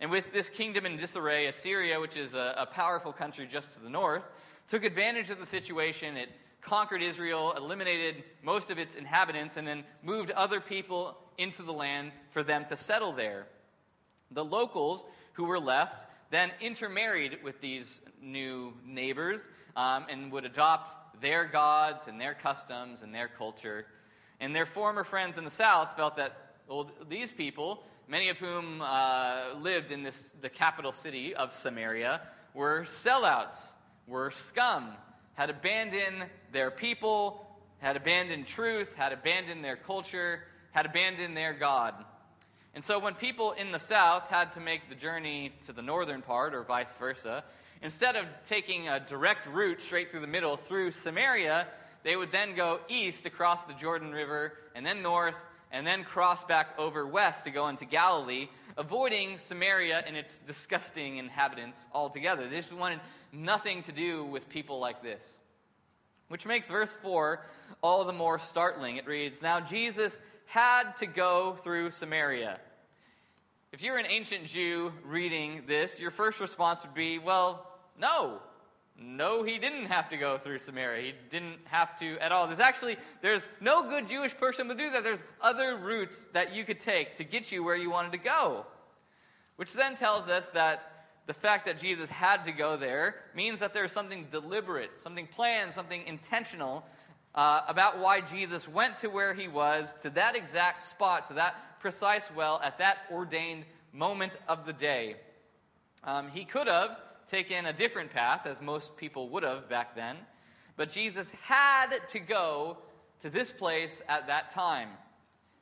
And 0.00 0.10
with 0.10 0.32
this 0.32 0.48
kingdom 0.48 0.86
in 0.86 0.96
disarray, 0.96 1.46
Assyria, 1.46 2.00
which 2.00 2.16
is 2.16 2.34
a, 2.34 2.54
a 2.58 2.66
powerful 2.66 3.12
country 3.12 3.48
just 3.50 3.72
to 3.72 3.80
the 3.80 3.88
north, 3.88 4.24
took 4.68 4.84
advantage 4.84 5.30
of 5.30 5.38
the 5.38 5.46
situation. 5.46 6.16
It 6.16 6.30
conquered 6.60 7.02
Israel, 7.02 7.54
eliminated 7.56 8.24
most 8.42 8.70
of 8.70 8.78
its 8.78 8.96
inhabitants, 8.96 9.56
and 9.56 9.66
then 9.66 9.84
moved 10.02 10.30
other 10.30 10.60
people 10.60 11.16
into 11.38 11.62
the 11.62 11.72
land 11.72 12.12
for 12.30 12.42
them 12.42 12.64
to 12.66 12.76
settle 12.76 13.12
there. 13.12 13.46
The 14.30 14.44
locals 14.44 15.04
who 15.34 15.44
were 15.44 15.60
left 15.60 16.06
then 16.30 16.50
intermarried 16.60 17.38
with 17.44 17.60
these 17.60 18.00
new 18.20 18.72
neighbors 18.84 19.50
um, 19.76 20.06
and 20.08 20.32
would 20.32 20.44
adopt 20.44 21.20
their 21.20 21.44
gods 21.44 22.08
and 22.08 22.20
their 22.20 22.34
customs 22.34 23.02
and 23.02 23.14
their 23.14 23.28
culture. 23.28 23.86
And 24.40 24.54
their 24.54 24.66
former 24.66 25.04
friends 25.04 25.38
in 25.38 25.44
the 25.44 25.50
south 25.50 25.94
felt 25.96 26.16
that, 26.16 26.56
well, 26.68 26.90
these 27.08 27.30
people, 27.30 27.84
many 28.08 28.28
of 28.28 28.38
whom 28.38 28.80
uh, 28.80 29.54
lived 29.60 29.90
in 29.90 30.02
this, 30.02 30.32
the 30.40 30.48
capital 30.48 30.92
city 30.92 31.34
of 31.34 31.54
Samaria, 31.54 32.20
were 32.52 32.84
sellouts, 32.86 33.58
were 34.06 34.30
scum, 34.30 34.90
had 35.34 35.50
abandoned 35.50 36.26
their 36.52 36.70
people, 36.70 37.46
had 37.78 37.96
abandoned 37.96 38.46
truth, 38.46 38.88
had 38.94 39.12
abandoned 39.12 39.64
their 39.64 39.76
culture, 39.76 40.44
had 40.70 40.86
abandoned 40.86 41.36
their 41.36 41.52
God. 41.52 41.94
And 42.74 42.84
so 42.84 42.98
when 42.98 43.14
people 43.14 43.52
in 43.52 43.72
the 43.72 43.78
south 43.78 44.28
had 44.28 44.52
to 44.54 44.60
make 44.60 44.88
the 44.88 44.94
journey 44.94 45.52
to 45.66 45.72
the 45.72 45.82
northern 45.82 46.22
part, 46.22 46.54
or 46.54 46.64
vice 46.64 46.92
versa, 46.98 47.44
instead 47.82 48.16
of 48.16 48.26
taking 48.48 48.88
a 48.88 49.00
direct 49.00 49.46
route 49.46 49.80
straight 49.80 50.10
through 50.10 50.20
the 50.20 50.26
middle 50.26 50.56
through 50.56 50.90
Samaria, 50.90 51.68
they 52.02 52.16
would 52.16 52.32
then 52.32 52.54
go 52.54 52.80
east 52.88 53.26
across 53.26 53.62
the 53.64 53.74
Jordan 53.74 54.12
River, 54.12 54.54
and 54.74 54.84
then 54.84 55.02
north, 55.02 55.34
and 55.74 55.84
then 55.84 56.04
cross 56.04 56.44
back 56.44 56.68
over 56.78 57.04
west 57.04 57.44
to 57.44 57.50
go 57.50 57.66
into 57.66 57.84
Galilee, 57.84 58.48
avoiding 58.78 59.38
Samaria 59.38 60.04
and 60.06 60.16
its 60.16 60.38
disgusting 60.46 61.16
inhabitants 61.16 61.84
altogether. 61.92 62.48
They 62.48 62.58
just 62.58 62.72
wanted 62.72 63.00
nothing 63.32 63.82
to 63.82 63.92
do 63.92 64.24
with 64.24 64.48
people 64.48 64.78
like 64.78 65.02
this. 65.02 65.26
Which 66.28 66.46
makes 66.46 66.68
verse 66.68 66.96
4 67.02 67.44
all 67.82 68.04
the 68.04 68.12
more 68.12 68.38
startling. 68.38 68.98
It 68.98 69.06
reads 69.08 69.42
Now 69.42 69.58
Jesus 69.58 70.16
had 70.46 70.92
to 70.98 71.06
go 71.06 71.56
through 71.56 71.90
Samaria. 71.90 72.60
If 73.72 73.82
you're 73.82 73.98
an 73.98 74.06
ancient 74.06 74.44
Jew 74.44 74.92
reading 75.04 75.64
this, 75.66 75.98
your 75.98 76.12
first 76.12 76.38
response 76.38 76.84
would 76.84 76.94
be, 76.94 77.18
well, 77.18 77.66
no. 77.98 78.38
No, 78.96 79.42
he 79.42 79.58
didn't 79.58 79.86
have 79.86 80.08
to 80.10 80.16
go 80.16 80.38
through 80.38 80.60
Samaria. 80.60 81.02
He 81.02 81.12
didn't 81.30 81.58
have 81.64 81.98
to 81.98 82.16
at 82.18 82.30
all. 82.30 82.46
There's 82.46 82.60
actually 82.60 82.96
there's 83.22 83.48
no 83.60 83.88
good 83.88 84.08
Jewish 84.08 84.36
person 84.36 84.68
would 84.68 84.78
do 84.78 84.90
that. 84.90 85.02
There's 85.02 85.22
other 85.40 85.76
routes 85.76 86.16
that 86.32 86.54
you 86.54 86.64
could 86.64 86.78
take 86.78 87.16
to 87.16 87.24
get 87.24 87.50
you 87.50 87.64
where 87.64 87.76
you 87.76 87.90
wanted 87.90 88.12
to 88.12 88.18
go. 88.18 88.66
Which 89.56 89.72
then 89.72 89.96
tells 89.96 90.28
us 90.28 90.46
that 90.54 91.06
the 91.26 91.34
fact 91.34 91.64
that 91.66 91.78
Jesus 91.78 92.08
had 92.10 92.44
to 92.44 92.52
go 92.52 92.76
there 92.76 93.16
means 93.34 93.60
that 93.60 93.74
there's 93.74 93.92
something 93.92 94.26
deliberate, 94.30 94.90
something 95.00 95.26
planned, 95.26 95.72
something 95.72 96.06
intentional 96.06 96.84
uh, 97.34 97.62
about 97.66 97.98
why 97.98 98.20
Jesus 98.20 98.68
went 98.68 98.96
to 98.98 99.08
where 99.08 99.34
he 99.34 99.48
was, 99.48 99.96
to 100.02 100.10
that 100.10 100.36
exact 100.36 100.82
spot, 100.82 101.26
to 101.28 101.34
that 101.34 101.80
precise 101.80 102.30
well, 102.36 102.60
at 102.62 102.78
that 102.78 102.98
ordained 103.10 103.64
moment 103.92 104.36
of 104.48 104.66
the 104.66 104.72
day. 104.72 105.16
Um, 106.04 106.28
he 106.28 106.44
could 106.44 106.66
have 106.66 106.98
taken 107.30 107.66
a 107.66 107.72
different 107.72 108.10
path, 108.10 108.46
as 108.46 108.60
most 108.60 108.96
people 108.96 109.28
would 109.30 109.42
have 109.42 109.68
back 109.68 109.94
then, 109.94 110.16
but 110.76 110.90
Jesus 110.90 111.30
had 111.42 111.96
to 112.10 112.18
go 112.18 112.78
to 113.22 113.30
this 113.30 113.50
place 113.50 114.02
at 114.08 114.26
that 114.26 114.50
time, 114.50 114.88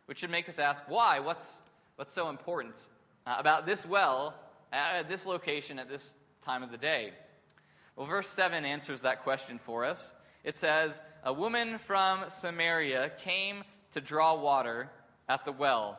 which 0.07 0.19
should 0.19 0.31
make 0.31 0.49
us 0.49 0.59
ask 0.59 0.83
why? 0.89 1.21
What's, 1.21 1.63
what's 1.97 2.15
so 2.15 2.29
important 2.29 2.75
uh, 3.27 3.37
about 3.39 3.67
this 3.67 3.87
well 3.87 4.35
at 4.73 5.09
this 5.09 5.27
location 5.27 5.79
at 5.79 5.89
this 5.89 6.15
time 6.45 6.63
of 6.63 6.71
the 6.71 6.79
day? 6.79 7.13
Well, 7.97 8.07
verse 8.07 8.29
7 8.29 8.65
answers 8.65 9.03
that 9.03 9.23
question 9.23 9.59
for 9.59 9.85
us. 9.85 10.15
It 10.45 10.57
says, 10.57 11.01
A 11.25 11.33
woman 11.33 11.79
from 11.79 12.25
Samaria 12.29 13.13
came 13.19 13.63
to 13.93 14.01
draw 14.01 14.35
water 14.35 14.91
at 15.29 15.45
the 15.45 15.53
well. 15.53 15.99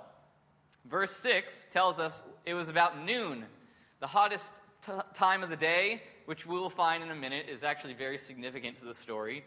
Verse 0.86 1.16
6 1.18 1.70
tells 1.72 2.00
us 2.00 2.24
it 2.46 2.56
was 2.56 2.68
about 2.68 3.06
noon, 3.06 3.46
the 4.00 4.08
hottest 4.08 4.52
t- 4.86 4.92
time 5.14 5.44
of 5.44 5.50
the 5.50 5.56
day, 5.56 6.02
which 6.26 6.46
we 6.46 6.60
will 6.60 6.70
find 6.70 7.04
in 7.04 7.12
a 7.12 7.16
minute 7.16 7.48
is 7.50 7.64
actually 7.64 7.94
very 7.94 8.18
significant 8.18 8.78
to 8.80 8.86
the 8.86 8.94
story. 8.94 9.44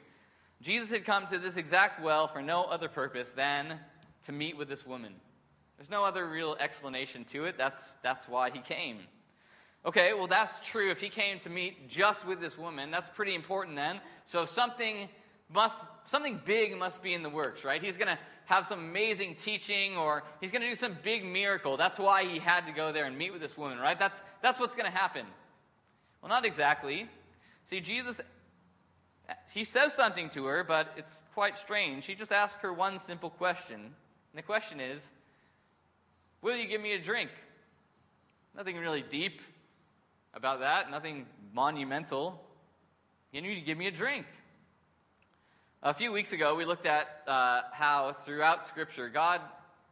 Jesus 0.62 0.90
had 0.90 1.04
come 1.04 1.26
to 1.26 1.38
this 1.38 1.56
exact 1.56 2.02
well 2.02 2.28
for 2.28 2.42
no 2.42 2.64
other 2.64 2.88
purpose 2.88 3.30
than 3.30 3.78
to 4.24 4.32
meet 4.32 4.56
with 4.56 4.68
this 4.68 4.86
woman. 4.86 5.14
There's 5.76 5.90
no 5.90 6.04
other 6.04 6.26
real 6.26 6.56
explanation 6.58 7.24
to 7.32 7.44
it. 7.44 7.56
That's, 7.58 7.96
that's 8.02 8.28
why 8.28 8.50
he 8.50 8.60
came. 8.60 9.00
Okay, 9.84 10.14
well, 10.14 10.26
that's 10.26 10.52
true. 10.64 10.90
If 10.90 11.00
he 11.00 11.08
came 11.08 11.38
to 11.40 11.50
meet 11.50 11.88
just 11.88 12.26
with 12.26 12.40
this 12.40 12.58
woman, 12.58 12.90
that's 12.90 13.08
pretty 13.10 13.34
important 13.34 13.76
then. 13.76 14.00
So 14.24 14.46
something 14.46 15.08
must, 15.52 15.76
something 16.04 16.40
big 16.44 16.76
must 16.76 17.02
be 17.02 17.14
in 17.14 17.22
the 17.22 17.30
works, 17.30 17.64
right? 17.64 17.82
He's 17.82 17.96
going 17.96 18.08
to 18.08 18.18
have 18.46 18.66
some 18.66 18.78
amazing 18.78 19.36
teaching 19.36 19.96
or 19.96 20.22
he's 20.40 20.50
going 20.50 20.62
to 20.62 20.68
do 20.68 20.74
some 20.74 20.96
big 21.02 21.24
miracle. 21.24 21.76
That's 21.76 21.98
why 21.98 22.24
he 22.24 22.38
had 22.38 22.66
to 22.66 22.72
go 22.72 22.92
there 22.92 23.04
and 23.04 23.16
meet 23.16 23.32
with 23.32 23.40
this 23.40 23.56
woman, 23.56 23.78
right? 23.78 23.98
That's, 23.98 24.20
that's 24.42 24.58
what's 24.58 24.74
going 24.74 24.90
to 24.90 24.96
happen. 24.96 25.26
Well, 26.20 26.28
not 26.28 26.44
exactly. 26.44 27.08
See, 27.64 27.80
Jesus, 27.80 28.20
he 29.52 29.64
says 29.64 29.92
something 29.92 30.30
to 30.30 30.44
her, 30.46 30.64
but 30.64 30.92
it's 30.96 31.22
quite 31.34 31.56
strange. 31.56 32.06
He 32.06 32.14
just 32.14 32.32
asks 32.32 32.60
her 32.62 32.72
one 32.72 32.98
simple 32.98 33.30
question. 33.30 33.80
And 33.80 33.92
the 34.34 34.42
question 34.42 34.80
is, 34.80 35.02
Will 36.42 36.56
you 36.56 36.68
give 36.68 36.80
me 36.80 36.92
a 36.92 36.98
drink? 37.00 37.30
Nothing 38.56 38.76
really 38.76 39.02
deep 39.02 39.40
about 40.34 40.60
that, 40.60 40.90
nothing 40.90 41.26
monumental. 41.52 42.40
You 43.32 43.40
need 43.40 43.56
to 43.56 43.60
give 43.62 43.76
me 43.76 43.88
a 43.88 43.90
drink. 43.90 44.26
A 45.82 45.92
few 45.92 46.10
weeks 46.10 46.32
ago, 46.32 46.54
we 46.54 46.64
looked 46.64 46.86
at 46.86 47.22
uh, 47.26 47.60
how 47.70 48.16
throughout 48.24 48.64
Scripture, 48.64 49.10
God, 49.10 49.42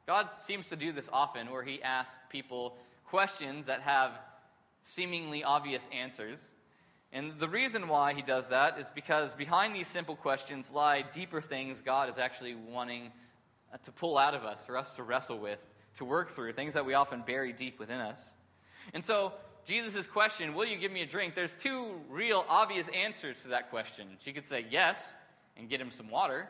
God 0.07 0.31
seems 0.33 0.69
to 0.71 0.77
do 0.77 0.93
this 0.93 1.11
often, 1.13 1.51
where 1.51 1.63
He 1.63 1.83
asks 1.83 2.19
people 2.31 2.79
questions 3.05 3.67
that 3.67 3.83
have 3.83 4.13
seemingly 4.83 5.45
obvious 5.45 5.87
answers. 5.93 6.39
And 7.13 7.39
the 7.39 7.49
reason 7.49 7.87
why 7.87 8.15
He 8.15 8.23
does 8.23 8.49
that 8.49 8.79
is 8.79 8.91
because 8.95 9.35
behind 9.35 9.75
these 9.75 9.87
simple 9.87 10.17
questions 10.17 10.73
lie 10.73 11.03
deeper 11.03 11.43
things 11.43 11.83
God 11.83 12.09
is 12.09 12.19
actually 12.19 12.55
wanting 12.55 13.13
uh, 13.73 13.77
to 13.85 13.93
pull 13.93 14.17
out 14.17 14.35
of 14.35 14.43
us, 14.43 14.65
for 14.65 14.79
us 14.79 14.95
to 14.95 15.03
wrestle 15.03 15.39
with, 15.39 15.59
to 15.97 16.07
work 16.07 16.33
through, 16.33 16.55
things 16.55 16.75
that 16.75 16.87
we 16.87 16.95
often 16.95 17.23
bury 17.27 17.53
deep 17.53 17.79
within 17.79 18.01
us. 18.01 18.37
And 18.95 19.05
so, 19.05 19.35
Jesus' 19.67 20.07
question, 20.07 20.55
Will 20.55 20.65
you 20.65 20.79
give 20.79 20.91
me 20.91 21.03
a 21.03 21.07
drink? 21.07 21.35
There's 21.35 21.55
two 21.55 22.01
real 22.09 22.47
obvious 22.49 22.89
answers 22.89 23.41
to 23.43 23.49
that 23.49 23.69
question. 23.69 24.07
She 24.25 24.33
could 24.33 24.49
say 24.49 24.65
yes, 24.71 25.15
and 25.57 25.69
get 25.69 25.81
him 25.81 25.91
some 25.91 26.11
water. 26.11 26.49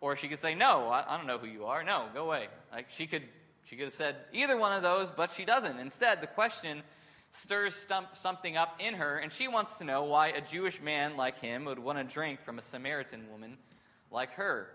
Or 0.00 0.16
she 0.16 0.28
could 0.28 0.38
say, 0.38 0.54
No, 0.54 0.88
I, 0.88 1.14
I 1.14 1.16
don't 1.16 1.26
know 1.26 1.38
who 1.38 1.46
you 1.46 1.64
are. 1.64 1.82
No, 1.82 2.06
go 2.12 2.24
away. 2.24 2.48
Like 2.72 2.86
she 2.96 3.06
could, 3.06 3.22
she 3.64 3.76
could 3.76 3.86
have 3.86 3.94
said 3.94 4.16
either 4.32 4.56
one 4.56 4.72
of 4.72 4.82
those, 4.82 5.10
but 5.10 5.32
she 5.32 5.44
doesn't. 5.44 5.78
Instead, 5.78 6.20
the 6.20 6.26
question 6.26 6.82
stirs 7.32 7.74
stump, 7.74 8.08
something 8.14 8.56
up 8.56 8.78
in 8.78 8.94
her, 8.94 9.18
and 9.18 9.32
she 9.32 9.48
wants 9.48 9.76
to 9.76 9.84
know 9.84 10.04
why 10.04 10.28
a 10.28 10.40
Jewish 10.40 10.80
man 10.80 11.16
like 11.16 11.40
him 11.40 11.64
would 11.64 11.78
want 11.78 11.98
to 11.98 12.04
drink 12.04 12.40
from 12.40 12.58
a 12.58 12.62
Samaritan 12.62 13.28
woman 13.30 13.56
like 14.10 14.32
her. 14.34 14.68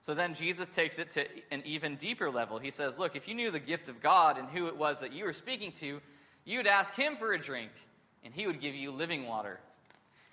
So 0.00 0.14
then 0.14 0.34
Jesus 0.34 0.68
takes 0.68 0.98
it 0.98 1.10
to 1.12 1.24
an 1.50 1.62
even 1.64 1.96
deeper 1.96 2.30
level. 2.30 2.58
He 2.58 2.70
says, 2.70 2.98
Look, 2.98 3.14
if 3.14 3.28
you 3.28 3.34
knew 3.34 3.50
the 3.50 3.60
gift 3.60 3.88
of 3.88 4.02
God 4.02 4.36
and 4.36 4.48
who 4.48 4.66
it 4.66 4.76
was 4.76 5.00
that 5.00 5.12
you 5.12 5.24
were 5.24 5.32
speaking 5.32 5.72
to, 5.80 6.00
you'd 6.44 6.66
ask 6.66 6.92
him 6.94 7.16
for 7.16 7.32
a 7.32 7.38
drink, 7.38 7.70
and 8.24 8.34
he 8.34 8.46
would 8.46 8.60
give 8.60 8.74
you 8.74 8.90
living 8.90 9.26
water. 9.26 9.60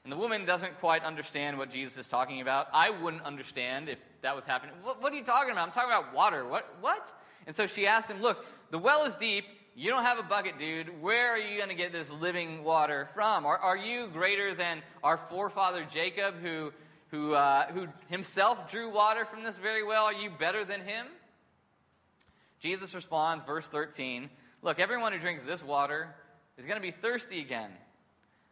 And 0.09 0.17
the 0.17 0.19
woman 0.19 0.43
doesn't 0.43 0.79
quite 0.79 1.03
understand 1.03 1.59
what 1.59 1.69
Jesus 1.69 1.95
is 1.99 2.07
talking 2.07 2.41
about. 2.41 2.65
I 2.73 2.89
wouldn't 2.89 3.21
understand 3.21 3.89
if 3.89 3.99
that 4.23 4.35
was 4.35 4.43
happening. 4.43 4.73
What, 4.81 5.03
what, 5.03 5.13
are 5.13 5.15
you 5.15 5.23
talking 5.23 5.51
about? 5.51 5.67
I'm 5.67 5.71
talking 5.71 5.91
about 5.91 6.15
water. 6.15 6.43
What? 6.47 6.65
What? 6.81 7.07
And 7.45 7.55
so 7.55 7.67
she 7.67 7.85
asked 7.85 8.09
him, 8.09 8.19
Look, 8.19 8.43
the 8.71 8.79
well 8.79 9.05
is 9.05 9.13
deep. 9.13 9.45
You 9.75 9.91
don't 9.91 10.01
have 10.01 10.17
a 10.17 10.23
bucket, 10.23 10.57
dude. 10.57 10.99
Where 11.03 11.29
are 11.29 11.37
you 11.37 11.57
going 11.57 11.69
to 11.69 11.75
get 11.75 11.91
this 11.91 12.09
living 12.11 12.63
water 12.63 13.07
from? 13.13 13.45
Are, 13.45 13.59
are 13.59 13.77
you 13.77 14.07
greater 14.07 14.55
than 14.55 14.81
our 15.03 15.19
forefather 15.29 15.85
Jacob, 15.93 16.41
who, 16.41 16.73
who, 17.11 17.35
uh, 17.35 17.67
who 17.67 17.85
himself 18.07 18.71
drew 18.71 18.91
water 18.91 19.25
from 19.25 19.43
this 19.43 19.57
very 19.57 19.83
well? 19.83 20.05
Are 20.05 20.13
you 20.13 20.31
better 20.31 20.65
than 20.65 20.81
him? 20.81 21.05
Jesus 22.59 22.95
responds, 22.95 23.45
verse 23.45 23.69
13 23.69 24.27
Look, 24.63 24.79
everyone 24.79 25.13
who 25.13 25.19
drinks 25.19 25.45
this 25.45 25.63
water 25.63 26.15
is 26.57 26.65
going 26.65 26.77
to 26.77 26.81
be 26.81 26.89
thirsty 26.89 27.41
again. 27.41 27.69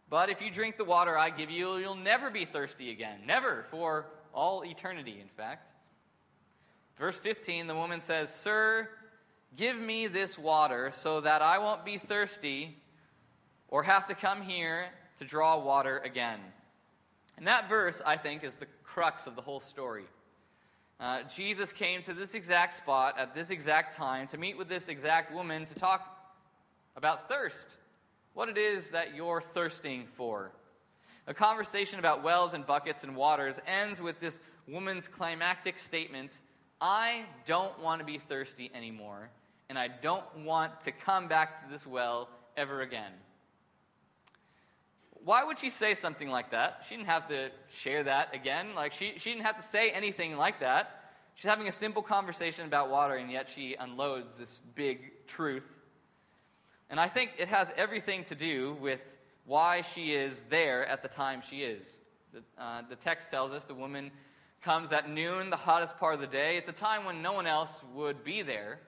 But 0.10 0.30
if 0.30 0.42
you 0.42 0.50
drink 0.50 0.78
the 0.78 0.86
water 0.86 1.18
I 1.18 1.30
give 1.30 1.50
you, 1.52 1.78
you'll 1.78 1.96
never 1.96 2.30
be 2.30 2.46
thirsty 2.46 2.92
again. 2.92 3.20
Never, 3.26 3.66
for 3.70 4.06
all 4.34 4.64
eternity, 4.64 5.20
in 5.22 5.28
fact. 5.28 5.70
Verse 6.98 7.20
15, 7.20 7.68
the 7.68 7.76
woman 7.76 8.02
says, 8.02 8.34
Sir, 8.34 8.90
give 9.56 9.78
me 9.78 10.08
this 10.08 10.40
water 10.40 10.92
so 10.94 11.22
that 11.22 11.42
I 11.42 11.60
won't 11.60 11.84
be 11.84 11.98
thirsty 11.98 12.78
or 13.68 13.84
have 13.84 14.08
to 14.08 14.16
come 14.16 14.42
here 14.42 14.86
to 15.18 15.26
draw 15.26 15.60
water 15.60 16.00
again. 16.00 16.40
And 17.38 17.46
that 17.48 17.68
verse, 17.68 18.02
I 18.06 18.18
think, 18.18 18.44
is 18.44 18.56
the 18.56 18.68
crux 18.84 19.28
of 19.28 19.36
the 19.36 19.42
whole 19.42 19.60
story. 19.60 20.06
Uh, 21.00 21.22
Jesus 21.24 21.72
came 21.72 22.02
to 22.04 22.14
this 22.14 22.34
exact 22.34 22.78
spot 22.78 23.20
at 23.20 23.36
this 23.36 23.52
exact 23.52 23.96
time 23.96 24.26
to 24.28 24.38
meet 24.38 24.58
with 24.58 24.68
this 24.68 24.88
exact 24.88 25.32
woman 25.32 25.66
to 25.68 25.76
talk 25.76 26.18
about 26.96 27.30
thirst 27.30 27.68
what 28.38 28.50
it 28.50 28.58
is 28.60 28.92
that 28.92 29.16
you're 29.16 29.42
thirsting 29.56 30.06
for. 30.16 30.52
A 31.26 31.34
conversation 31.34 31.98
about 31.98 32.22
wells 32.22 32.54
and 32.54 32.68
buckets 32.68 33.04
and 33.04 33.16
waters 33.16 33.60
ends 33.66 34.00
with 34.00 34.20
this 34.20 34.40
woman's 34.68 35.08
climactic 35.08 35.80
statement 35.80 36.32
I 36.80 37.26
don't 37.48 37.80
want 37.80 37.98
to 37.98 38.06
be 38.06 38.20
thirsty 38.20 38.70
anymore, 38.76 39.32
and 39.70 39.80
I 39.80 39.88
don't 39.88 40.24
want 40.46 40.82
to 40.82 40.92
come 40.92 41.28
back 41.28 41.66
to 41.66 41.74
this 41.74 41.88
well 41.88 42.30
ever 42.56 42.82
again. 42.82 43.12
Why 45.26 45.44
would 45.44 45.58
she 45.58 45.72
say 45.72 45.96
something 45.96 46.30
like 46.30 46.52
that? 46.52 46.86
She 46.88 46.96
didn't 46.96 47.08
have 47.08 47.28
to 47.30 47.50
share 47.82 48.04
that 48.04 48.36
again. 48.36 48.76
Like, 48.76 48.94
she, 48.94 49.14
she 49.18 49.32
didn't 49.32 49.46
have 49.46 49.58
to 49.58 49.68
say 49.68 49.90
anything 49.90 50.38
like 50.38 50.60
that. 50.60 51.12
She's 51.34 51.50
having 51.50 51.68
a 51.68 51.72
simple 51.72 52.04
conversation 52.04 52.68
about 52.68 52.92
water, 52.92 53.16
and 53.16 53.32
yet 53.32 53.48
she 53.54 53.76
unloads 53.80 54.38
this 54.38 54.62
big 54.76 55.26
truth. 55.26 55.77
And 56.90 57.00
I 57.00 57.10
think 57.10 57.32
it 57.38 57.48
has 57.50 57.72
everything 57.76 58.24
to 58.26 58.36
do 58.36 58.78
with 58.80 59.18
why 59.46 59.82
she 59.82 60.14
is 60.14 60.44
there 60.50 60.86
at 60.86 61.02
the 61.02 61.08
time 61.08 61.42
she 61.50 61.64
is. 61.64 61.86
The, 62.34 62.44
uh, 62.62 62.84
the 62.90 62.96
text 62.96 63.30
tells 63.30 63.52
us 63.52 63.64
the 63.64 63.74
woman 63.74 64.12
comes 64.62 64.92
at 64.92 65.10
noon, 65.10 65.50
the 65.50 65.56
hottest 65.58 65.98
part 65.98 66.16
of 66.16 66.22
the 66.22 66.28
day. 66.28 66.58
It's 66.58 66.70
a 66.70 66.74
time 66.74 67.06
when 67.06 67.22
no 67.22 67.34
one 67.34 67.48
else 67.48 67.82
would 67.94 68.24
be 68.24 68.42
there. 68.42 68.80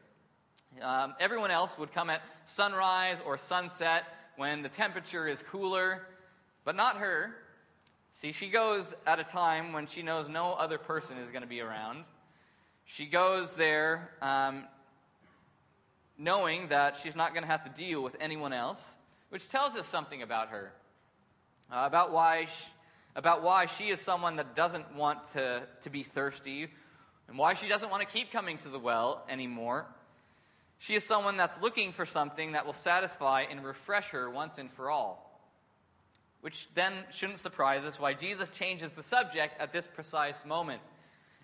Um, 0.81 1.15
everyone 1.19 1.51
else 1.51 1.77
would 1.77 1.91
come 1.93 2.09
at 2.09 2.21
sunrise 2.45 3.19
or 3.25 3.37
sunset 3.37 4.03
when 4.37 4.61
the 4.61 4.69
temperature 4.69 5.27
is 5.27 5.41
cooler, 5.41 6.07
but 6.63 6.75
not 6.75 6.97
her. 6.97 7.35
See, 8.21 8.31
she 8.31 8.49
goes 8.49 8.93
at 9.07 9.19
a 9.19 9.23
time 9.23 9.73
when 9.73 9.87
she 9.87 10.01
knows 10.01 10.29
no 10.29 10.53
other 10.53 10.77
person 10.77 11.17
is 11.17 11.31
going 11.31 11.41
to 11.41 11.47
be 11.47 11.61
around. 11.61 12.03
She 12.85 13.05
goes 13.05 13.53
there 13.53 14.09
um, 14.21 14.65
knowing 16.19 16.67
that 16.67 16.97
she's 16.97 17.15
not 17.15 17.33
going 17.33 17.43
to 17.43 17.47
have 17.47 17.63
to 17.63 17.69
deal 17.69 18.03
with 18.03 18.15
anyone 18.19 18.51
else, 18.51 18.83
which 19.29 19.49
tells 19.49 19.75
us 19.75 19.87
something 19.87 20.21
about 20.21 20.49
her, 20.49 20.71
uh, 21.71 21.83
about 21.85 22.11
why 22.11 22.45
she, 22.45 22.65
about 23.15 23.41
why 23.41 23.65
she 23.65 23.85
is 23.85 23.99
someone 23.99 24.35
that 24.35 24.53
doesn't 24.53 24.95
want 24.95 25.25
to, 25.27 25.63
to 25.81 25.89
be 25.89 26.03
thirsty 26.03 26.67
and 27.27 27.37
why 27.37 27.53
she 27.53 27.67
doesn't 27.67 27.89
want 27.89 28.07
to 28.07 28.13
keep 28.13 28.31
coming 28.31 28.57
to 28.57 28.69
the 28.69 28.79
well 28.79 29.23
anymore. 29.29 29.85
She 30.77 30.95
is 30.95 31.03
someone 31.03 31.37
that's 31.37 31.61
looking 31.61 31.91
for 31.93 32.05
something 32.05 32.53
that 32.53 32.65
will 32.65 32.73
satisfy 32.73 33.43
and 33.49 33.63
refresh 33.63 34.09
her 34.09 34.29
once 34.29 34.57
and 34.57 34.71
for 34.71 34.89
all. 34.89 35.25
Which 36.41 36.69
then 36.73 36.93
shouldn't 37.11 37.39
surprise 37.39 37.83
us 37.83 37.99
why 37.99 38.13
Jesus 38.13 38.49
changes 38.49 38.91
the 38.91 39.03
subject 39.03 39.59
at 39.59 39.73
this 39.73 39.87
precise 39.87 40.45
moment. 40.45 40.81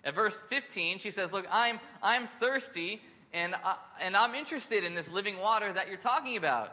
At 0.04 0.14
verse 0.14 0.38
15, 0.48 0.98
she 0.98 1.10
says, 1.10 1.32
Look, 1.32 1.46
I'm, 1.50 1.80
I'm 2.02 2.28
thirsty 2.40 3.02
and, 3.32 3.54
I, 3.54 3.76
and 4.00 4.16
I'm 4.16 4.34
interested 4.34 4.84
in 4.84 4.94
this 4.94 5.10
living 5.10 5.38
water 5.38 5.72
that 5.72 5.88
you're 5.88 5.96
talking 5.96 6.36
about. 6.36 6.72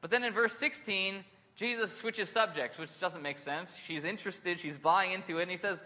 But 0.00 0.10
then 0.10 0.24
in 0.24 0.32
verse 0.32 0.54
16, 0.54 1.24
Jesus 1.56 1.92
switches 1.96 2.28
subjects, 2.28 2.78
which 2.78 2.90
doesn't 3.00 3.22
make 3.22 3.38
sense. 3.38 3.76
She's 3.86 4.04
interested, 4.04 4.60
she's 4.60 4.76
buying 4.76 5.12
into 5.12 5.38
it, 5.38 5.42
and 5.42 5.50
he 5.50 5.56
says, 5.56 5.82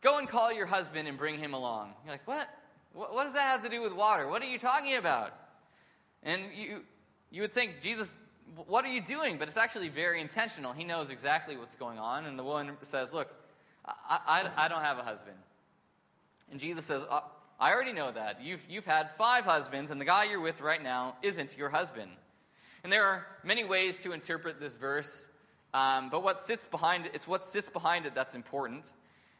Go 0.00 0.18
and 0.18 0.28
call 0.28 0.52
your 0.52 0.66
husband 0.66 1.08
and 1.08 1.18
bring 1.18 1.38
him 1.38 1.54
along. 1.54 1.92
You're 2.04 2.14
like, 2.14 2.26
What? 2.26 2.48
What, 2.92 3.14
what 3.14 3.24
does 3.24 3.34
that 3.34 3.42
have 3.42 3.62
to 3.62 3.68
do 3.68 3.82
with 3.82 3.92
water? 3.92 4.28
What 4.28 4.42
are 4.42 4.46
you 4.46 4.58
talking 4.58 4.96
about? 4.96 5.34
And 6.22 6.42
you, 6.54 6.82
you 7.30 7.42
would 7.42 7.52
think, 7.52 7.80
Jesus, 7.82 8.14
what 8.66 8.84
are 8.84 8.88
you 8.88 9.00
doing? 9.00 9.38
But 9.38 9.48
it's 9.48 9.56
actually 9.56 9.88
very 9.88 10.20
intentional. 10.20 10.72
He 10.72 10.84
knows 10.84 11.10
exactly 11.10 11.56
what's 11.56 11.76
going 11.76 11.98
on. 11.98 12.26
And 12.26 12.38
the 12.38 12.44
woman 12.44 12.76
says, 12.84 13.12
Look, 13.12 13.28
I, 13.84 14.18
I, 14.56 14.64
I 14.64 14.68
don't 14.68 14.82
have 14.82 14.98
a 14.98 15.02
husband. 15.02 15.36
And 16.50 16.60
Jesus 16.60 16.84
says, 16.84 17.02
uh, 17.10 17.20
I 17.60 17.72
already 17.72 17.92
know 17.92 18.12
that. 18.12 18.40
You've, 18.40 18.60
you've 18.68 18.84
had 18.84 19.10
five 19.18 19.44
husbands, 19.44 19.90
and 19.90 20.00
the 20.00 20.04
guy 20.04 20.24
you're 20.24 20.40
with 20.40 20.60
right 20.60 20.82
now 20.82 21.16
isn't 21.22 21.56
your 21.56 21.68
husband. 21.68 22.12
And 22.84 22.92
there 22.92 23.04
are 23.04 23.26
many 23.42 23.64
ways 23.64 23.96
to 24.04 24.12
interpret 24.12 24.60
this 24.60 24.74
verse, 24.74 25.28
um, 25.74 26.08
but 26.08 26.22
what 26.22 26.40
sits 26.40 26.66
behind 26.66 27.06
it, 27.06 27.12
it's 27.14 27.26
what 27.26 27.44
sits 27.44 27.68
behind 27.68 28.06
it 28.06 28.14
that's 28.14 28.36
important. 28.36 28.92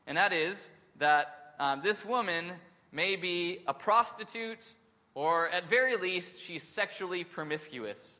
And 0.09 0.19
that 0.19 0.33
is 0.33 0.71
that 0.99 1.55
um, 1.61 1.81
this 1.83 2.05
woman 2.05 2.53
may 2.91 3.15
be 3.15 3.61
a 3.69 3.75
prostitute, 3.75 4.59
or 5.15 5.49
at 5.51 5.71
very 5.71 5.97
least, 5.97 6.41
she's 6.41 6.65
sexually 6.65 7.23
promiscuous, 7.23 8.19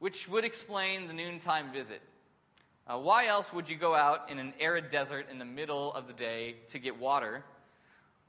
which 0.00 0.28
would 0.28 0.44
explain 0.44 1.08
the 1.08 1.14
noontime 1.14 1.72
visit. 1.72 2.02
Uh, 2.86 2.98
why 2.98 3.26
else 3.26 3.54
would 3.54 3.70
you 3.70 3.76
go 3.76 3.94
out 3.94 4.28
in 4.30 4.38
an 4.38 4.52
arid 4.60 4.90
desert 4.90 5.26
in 5.30 5.38
the 5.38 5.44
middle 5.46 5.94
of 5.94 6.06
the 6.06 6.12
day 6.12 6.56
to 6.68 6.78
get 6.78 6.98
water? 6.98 7.42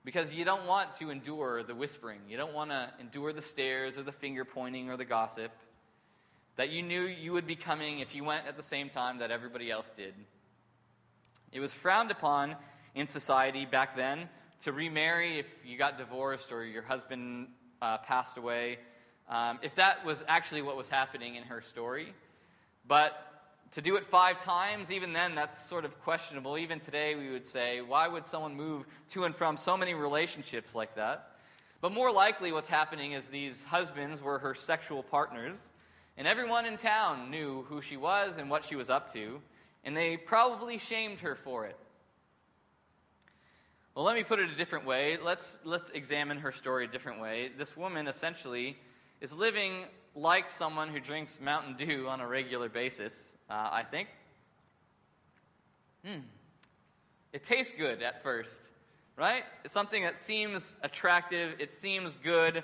Because 0.03 0.33
you 0.33 0.43
don't 0.45 0.65
want 0.65 0.95
to 0.95 1.11
endure 1.11 1.63
the 1.63 1.75
whispering. 1.75 2.21
You 2.27 2.37
don't 2.37 2.53
want 2.53 2.71
to 2.71 2.91
endure 2.99 3.33
the 3.33 3.41
stares 3.41 3.97
or 3.97 4.03
the 4.03 4.11
finger 4.11 4.43
pointing 4.43 4.89
or 4.89 4.97
the 4.97 5.05
gossip 5.05 5.51
that 6.55 6.69
you 6.69 6.81
knew 6.81 7.01
you 7.01 7.33
would 7.33 7.47
be 7.47 7.55
coming 7.55 7.99
if 7.99 8.13
you 8.13 8.23
went 8.23 8.45
at 8.47 8.57
the 8.57 8.63
same 8.63 8.89
time 8.89 9.19
that 9.19 9.31
everybody 9.31 9.71
else 9.71 9.91
did. 9.95 10.13
It 11.51 11.59
was 11.59 11.73
frowned 11.73 12.11
upon 12.11 12.55
in 12.93 13.07
society 13.07 13.65
back 13.65 13.95
then 13.95 14.29
to 14.63 14.71
remarry 14.71 15.39
if 15.39 15.47
you 15.65 15.77
got 15.77 15.97
divorced 15.97 16.51
or 16.51 16.65
your 16.65 16.83
husband 16.83 17.47
uh, 17.81 17.97
passed 17.99 18.37
away, 18.37 18.77
um, 19.29 19.59
if 19.61 19.75
that 19.75 20.05
was 20.05 20.23
actually 20.27 20.61
what 20.61 20.77
was 20.77 20.87
happening 20.87 21.35
in 21.35 21.43
her 21.43 21.61
story. 21.61 22.13
But 22.87 23.13
to 23.71 23.81
do 23.81 23.95
it 23.95 24.05
five 24.05 24.43
times, 24.43 24.91
even 24.91 25.13
then, 25.13 25.33
that's 25.33 25.63
sort 25.65 25.85
of 25.85 25.99
questionable. 26.01 26.57
Even 26.57 26.79
today, 26.79 27.15
we 27.15 27.31
would 27.31 27.47
say, 27.47 27.81
why 27.81 28.07
would 28.07 28.25
someone 28.25 28.55
move 28.55 28.85
to 29.11 29.23
and 29.23 29.35
from 29.35 29.55
so 29.55 29.77
many 29.77 29.93
relationships 29.93 30.75
like 30.75 30.95
that? 30.95 31.35
But 31.79 31.93
more 31.93 32.11
likely, 32.11 32.51
what's 32.51 32.67
happening 32.67 33.13
is 33.13 33.27
these 33.27 33.63
husbands 33.63 34.21
were 34.21 34.39
her 34.39 34.53
sexual 34.53 35.01
partners, 35.01 35.71
and 36.17 36.27
everyone 36.27 36.65
in 36.65 36.77
town 36.77 37.31
knew 37.31 37.63
who 37.63 37.81
she 37.81 37.97
was 37.97 38.37
and 38.37 38.49
what 38.49 38.65
she 38.65 38.75
was 38.75 38.89
up 38.89 39.13
to, 39.13 39.41
and 39.83 39.95
they 39.95 40.17
probably 40.17 40.77
shamed 40.77 41.19
her 41.21 41.35
for 41.35 41.65
it. 41.65 41.77
Well, 43.95 44.05
let 44.05 44.15
me 44.15 44.23
put 44.23 44.39
it 44.39 44.49
a 44.49 44.55
different 44.55 44.85
way. 44.85 45.17
Let's, 45.21 45.59
let's 45.63 45.91
examine 45.91 46.37
her 46.39 46.51
story 46.51 46.85
a 46.85 46.87
different 46.87 47.21
way. 47.21 47.51
This 47.57 47.75
woman 47.75 48.07
essentially 48.07 48.77
is 49.21 49.35
living 49.35 49.85
like 50.15 50.49
someone 50.49 50.89
who 50.89 50.99
drinks 50.99 51.39
Mountain 51.41 51.77
Dew 51.77 52.07
on 52.07 52.19
a 52.19 52.27
regular 52.27 52.69
basis, 52.69 53.35
uh, 53.51 53.69
I 53.71 53.83
think. 53.83 54.07
Hmm. 56.05 56.21
It 57.33 57.43
tastes 57.43 57.73
good 57.77 58.01
at 58.01 58.23
first, 58.23 58.61
right? 59.17 59.43
It's 59.63 59.73
something 59.73 60.03
that 60.03 60.15
seems 60.15 60.77
attractive, 60.83 61.55
it 61.59 61.73
seems 61.73 62.15
good, 62.23 62.63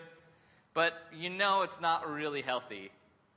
but 0.74 0.94
you 1.14 1.30
know 1.30 1.62
it's 1.64 1.80
not 1.82 2.10
really 2.10 2.42
healthy. 2.42 2.90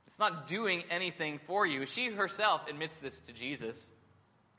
It's 0.07 0.19
not 0.19 0.47
doing 0.47 0.83
anything 0.89 1.39
for 1.45 1.65
you. 1.65 1.85
She 1.85 2.07
herself 2.07 2.61
admits 2.69 2.97
this 2.97 3.19
to 3.27 3.33
Jesus 3.33 3.91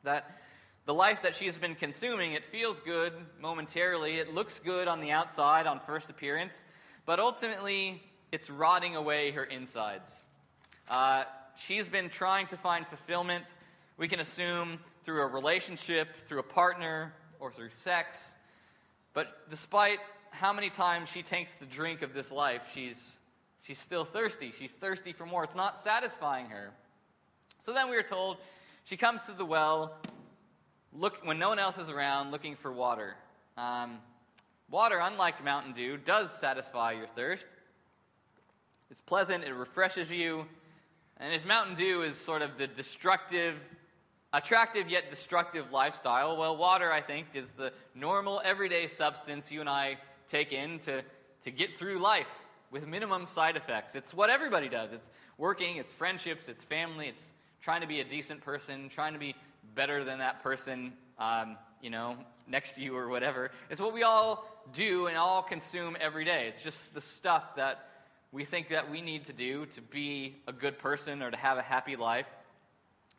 that 0.05 0.38
the 0.85 0.94
life 0.94 1.22
that 1.22 1.35
she 1.35 1.46
has 1.46 1.57
been 1.57 1.74
consuming, 1.74 2.33
it 2.33 2.44
feels 2.44 2.81
good 2.81 3.12
momentarily, 3.40 4.16
it 4.16 4.35
looks 4.35 4.59
good 4.59 4.88
on 4.88 5.00
the 5.00 5.12
outside 5.12 5.66
on 5.66 5.81
first 5.87 6.11
appearance, 6.11 6.64
but 7.07 7.20
ultimately 7.20 8.02
it's 8.33 8.50
rotting 8.50 8.96
away 8.96 9.31
her 9.31 9.44
insides. 9.44 10.26
Uh, 10.88 11.24
she's 11.56 11.88
been 11.88 12.08
trying 12.08 12.46
to 12.48 12.56
find 12.56 12.86
fulfillment, 12.86 13.54
we 13.96 14.08
can 14.08 14.20
assume, 14.20 14.78
through 15.04 15.22
a 15.22 15.26
relationship, 15.26 16.08
through 16.26 16.40
a 16.40 16.44
partner, 16.44 17.12
or 17.40 17.50
through 17.50 17.70
sex. 17.70 18.34
But 19.14 19.48
despite 19.50 19.98
how 20.30 20.52
many 20.52 20.70
times 20.70 21.08
she 21.08 21.22
takes 21.22 21.56
the 21.56 21.66
drink 21.66 22.02
of 22.02 22.14
this 22.14 22.30
life, 22.30 22.62
she's, 22.74 23.18
she's 23.62 23.78
still 23.78 24.04
thirsty. 24.04 24.52
She's 24.58 24.70
thirsty 24.70 25.12
for 25.12 25.26
more. 25.26 25.44
It's 25.44 25.54
not 25.54 25.82
satisfying 25.84 26.46
her. 26.46 26.70
So 27.58 27.72
then 27.72 27.90
we 27.90 27.96
are 27.96 28.02
told 28.02 28.38
she 28.84 28.96
comes 28.96 29.24
to 29.24 29.32
the 29.32 29.44
well 29.44 29.94
look, 30.92 31.24
when 31.24 31.38
no 31.38 31.48
one 31.48 31.58
else 31.58 31.78
is 31.78 31.88
around 31.88 32.30
looking 32.30 32.56
for 32.56 32.72
water. 32.72 33.14
Um, 33.56 33.98
water, 34.70 34.98
unlike 35.02 35.44
Mountain 35.44 35.74
Dew, 35.74 35.96
does 35.96 36.30
satisfy 36.38 36.92
your 36.92 37.06
thirst. 37.08 37.46
It's 38.90 39.00
pleasant, 39.00 39.44
it 39.44 39.52
refreshes 39.52 40.10
you. 40.10 40.46
And 41.18 41.35
if 41.35 41.46
Mountain 41.46 41.77
Dew 41.77 42.03
is 42.03 42.16
sort 42.16 42.42
of 42.42 42.59
the 42.59 42.66
destructive, 42.66 43.55
attractive 44.33 44.88
yet 44.88 45.11
destructive 45.11 45.70
lifestyle, 45.70 46.37
well, 46.37 46.57
water, 46.57 46.92
I 46.92 47.01
think, 47.01 47.29
is 47.35 47.53
the 47.53 47.72
normal, 47.94 48.40
everyday 48.44 48.88
substance 48.88 49.51
you 49.53 49.61
and 49.61 49.68
I 49.68 49.98
take 50.31 50.53
in 50.53 50.79
to, 50.81 51.03
to 51.44 51.51
get 51.51 51.79
through 51.79 52.01
life 52.01 52.27
with 52.70 52.87
minimum 52.87 53.27
side 53.27 53.57
effects. 53.57 53.94
It's 53.94 54.14
what 54.14 54.31
everybody 54.31 54.68
does. 54.68 54.92
It's 54.92 55.11
working, 55.38 55.77
it's 55.77 55.92
friendships, 55.92 56.48
it's 56.48 56.64
family, 56.64 57.09
it's 57.09 57.25
trying 57.61 57.83
to 57.83 57.87
be 57.87 58.01
a 58.01 58.05
decent 58.05 58.40
person, 58.40 58.88
trying 58.88 59.12
to 59.12 59.18
be 59.18 59.35
better 59.75 60.05
than 60.05 60.18
that 60.18 60.42
person, 60.42 60.92
um, 61.18 61.57
you 61.81 61.90
know, 61.90 62.16
next 62.48 62.72
to 62.72 62.83
you 62.83 62.96
or 62.96 63.09
whatever. 63.09 63.51
It's 63.70 63.81
what 63.81 63.94
we 63.94 64.03
all 64.03 64.48
do 64.72 65.07
and 65.07 65.16
all 65.16 65.42
consume 65.42 65.96
every 66.01 66.25
day. 66.25 66.46
It's 66.48 66.62
just 66.62 66.94
the 66.94 67.01
stuff 67.01 67.57
that 67.57 67.88
we 68.33 68.45
think 68.47 68.71
that 68.71 68.90
we 68.90 69.03
need 69.03 69.27
to 69.27 69.33
do 69.33 69.66
to 69.66 69.83
be 69.83 70.37
a 70.49 70.53
good 70.53 70.79
person 70.79 71.23
or 71.23 71.31
to 71.31 71.37
have 71.37 71.59
a 71.59 71.62
happy 71.62 71.97
life. 71.97 72.27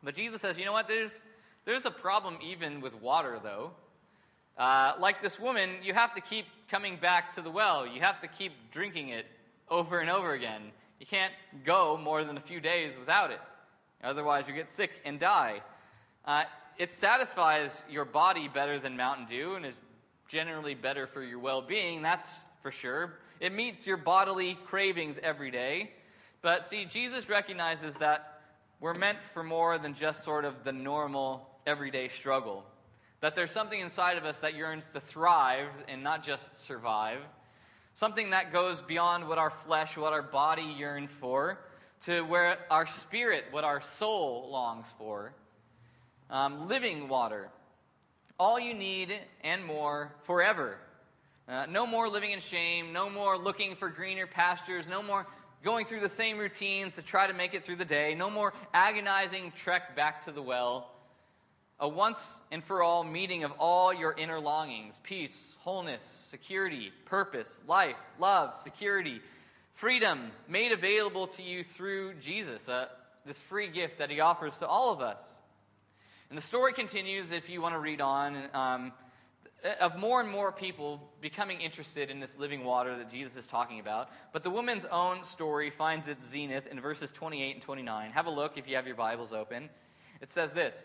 But 0.02 0.16
Jesus 0.16 0.40
says, 0.40 0.58
you 0.58 0.64
know 0.64 0.72
what? 0.72 0.88
There's, 0.88 1.18
there's 1.64 1.86
a 1.86 1.90
problem 1.90 2.36
even 2.42 2.80
with 2.80 3.00
water, 3.00 3.38
though. 3.42 3.70
Uh, 4.58 4.94
like 4.98 5.22
this 5.22 5.38
woman, 5.38 5.70
you 5.82 5.94
have 5.94 6.14
to 6.14 6.20
keep 6.20 6.46
coming 6.70 6.96
back 6.96 7.34
to 7.36 7.42
the 7.42 7.50
well. 7.50 7.86
You 7.86 8.00
have 8.00 8.20
to 8.20 8.28
keep 8.28 8.52
drinking 8.72 9.08
it 9.10 9.26
over 9.70 10.00
and 10.00 10.10
over 10.10 10.32
again. 10.32 10.62
You 10.98 11.06
can't 11.06 11.32
go 11.64 11.96
more 11.96 12.24
than 12.24 12.36
a 12.36 12.40
few 12.40 12.60
days 12.60 12.94
without 12.98 13.30
it. 13.30 13.40
Otherwise, 14.02 14.46
you 14.48 14.54
get 14.54 14.68
sick 14.68 14.90
and 15.04 15.18
die. 15.18 15.62
Uh, 16.24 16.44
it 16.76 16.92
satisfies 16.92 17.84
your 17.88 18.04
body 18.04 18.48
better 18.48 18.78
than 18.78 18.96
Mountain 18.96 19.26
Dew 19.26 19.54
and 19.54 19.64
is 19.64 19.74
generally 20.28 20.74
better 20.74 21.06
for 21.06 21.22
your 21.22 21.38
well 21.38 21.62
being, 21.62 22.02
that's 22.02 22.30
for 22.62 22.70
sure. 22.70 23.14
It 23.40 23.52
meets 23.52 23.86
your 23.86 23.96
bodily 23.96 24.58
cravings 24.66 25.18
every 25.22 25.50
day. 25.50 25.90
But 26.42 26.68
see, 26.68 26.84
Jesus 26.84 27.28
recognizes 27.28 27.96
that 27.98 28.40
we're 28.80 28.94
meant 28.94 29.22
for 29.22 29.42
more 29.42 29.78
than 29.78 29.94
just 29.94 30.24
sort 30.24 30.44
of 30.44 30.64
the 30.64 30.72
normal 30.72 31.48
everyday 31.66 32.08
struggle. 32.08 32.64
That 33.20 33.34
there's 33.34 33.50
something 33.50 33.80
inside 33.80 34.18
of 34.18 34.24
us 34.24 34.40
that 34.40 34.54
yearns 34.54 34.84
to 34.90 35.00
thrive 35.00 35.68
and 35.88 36.02
not 36.02 36.22
just 36.22 36.66
survive. 36.66 37.20
Something 37.94 38.30
that 38.30 38.52
goes 38.52 38.82
beyond 38.82 39.28
what 39.28 39.38
our 39.38 39.52
flesh, 39.66 39.96
what 39.96 40.12
our 40.12 40.22
body 40.22 40.74
yearns 40.76 41.10
for, 41.12 41.58
to 42.04 42.22
where 42.22 42.58
our 42.70 42.86
spirit, 42.86 43.44
what 43.50 43.64
our 43.64 43.80
soul 43.98 44.48
longs 44.50 44.86
for. 44.98 45.32
Um, 46.28 46.68
living 46.68 47.08
water. 47.08 47.48
All 48.38 48.58
you 48.58 48.74
need 48.74 49.14
and 49.42 49.64
more 49.64 50.12
forever. 50.24 50.76
Uh, 51.46 51.66
no 51.66 51.86
more 51.86 52.08
living 52.08 52.32
in 52.32 52.40
shame. 52.40 52.92
No 52.92 53.10
more 53.10 53.36
looking 53.36 53.76
for 53.76 53.88
greener 53.90 54.26
pastures. 54.26 54.88
No 54.88 55.02
more 55.02 55.26
going 55.62 55.86
through 55.86 56.00
the 56.00 56.08
same 56.08 56.38
routines 56.38 56.94
to 56.94 57.02
try 57.02 57.26
to 57.26 57.34
make 57.34 57.54
it 57.54 57.64
through 57.64 57.76
the 57.76 57.84
day. 57.84 58.14
No 58.14 58.30
more 58.30 58.54
agonizing 58.72 59.52
trek 59.56 59.94
back 59.94 60.24
to 60.24 60.32
the 60.32 60.42
well. 60.42 60.90
A 61.80 61.88
once 61.88 62.40
and 62.50 62.62
for 62.62 62.82
all 62.82 63.02
meeting 63.04 63.44
of 63.44 63.52
all 63.58 63.92
your 63.92 64.12
inner 64.12 64.40
longings 64.40 64.94
peace, 65.02 65.56
wholeness, 65.60 66.04
security, 66.28 66.92
purpose, 67.04 67.62
life, 67.66 67.96
love, 68.18 68.56
security, 68.56 69.20
freedom 69.74 70.30
made 70.48 70.72
available 70.72 71.26
to 71.26 71.42
you 71.42 71.64
through 71.64 72.14
Jesus, 72.14 72.68
uh, 72.68 72.86
this 73.26 73.40
free 73.40 73.68
gift 73.68 73.98
that 73.98 74.08
he 74.08 74.20
offers 74.20 74.58
to 74.58 74.66
all 74.66 74.92
of 74.92 75.00
us. 75.00 75.42
And 76.30 76.38
the 76.38 76.42
story 76.42 76.72
continues, 76.72 77.32
if 77.32 77.48
you 77.50 77.60
want 77.60 77.74
to 77.74 77.80
read 77.80 78.00
on, 78.00 78.36
um, 78.54 78.92
of 79.80 79.96
more 79.96 80.20
and 80.20 80.30
more 80.30 80.52
people 80.52 81.00
becoming 81.20 81.60
interested 81.60 82.10
in 82.10 82.20
this 82.20 82.36
living 82.38 82.64
water 82.64 82.96
that 82.98 83.10
Jesus 83.10 83.36
is 83.36 83.46
talking 83.46 83.80
about. 83.80 84.10
But 84.32 84.42
the 84.42 84.50
woman's 84.50 84.84
own 84.86 85.22
story 85.22 85.70
finds 85.70 86.06
its 86.08 86.26
zenith 86.26 86.66
in 86.66 86.80
verses 86.80 87.10
28 87.12 87.54
and 87.54 87.62
29. 87.62 88.10
Have 88.10 88.26
a 88.26 88.30
look 88.30 88.58
if 88.58 88.68
you 88.68 88.76
have 88.76 88.86
your 88.86 88.96
Bibles 88.96 89.32
open. 89.32 89.70
It 90.20 90.30
says 90.30 90.52
this 90.52 90.84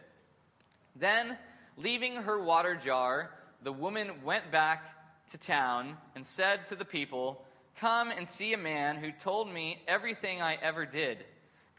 Then, 0.95 1.37
leaving 1.77 2.15
her 2.15 2.41
water 2.41 2.75
jar, 2.75 3.31
the 3.63 3.73
woman 3.73 4.23
went 4.23 4.51
back 4.51 4.85
to 5.31 5.37
town 5.37 5.97
and 6.15 6.25
said 6.25 6.65
to 6.67 6.75
the 6.75 6.85
people, 6.85 7.45
Come 7.79 8.11
and 8.11 8.29
see 8.29 8.53
a 8.53 8.57
man 8.57 8.97
who 8.97 9.11
told 9.11 9.51
me 9.51 9.81
everything 9.87 10.41
I 10.41 10.55
ever 10.55 10.85
did. 10.85 11.25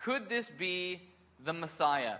Could 0.03 0.29
this 0.29 0.51
be 0.51 1.03
the 1.45 1.53
Messiah? 1.53 2.17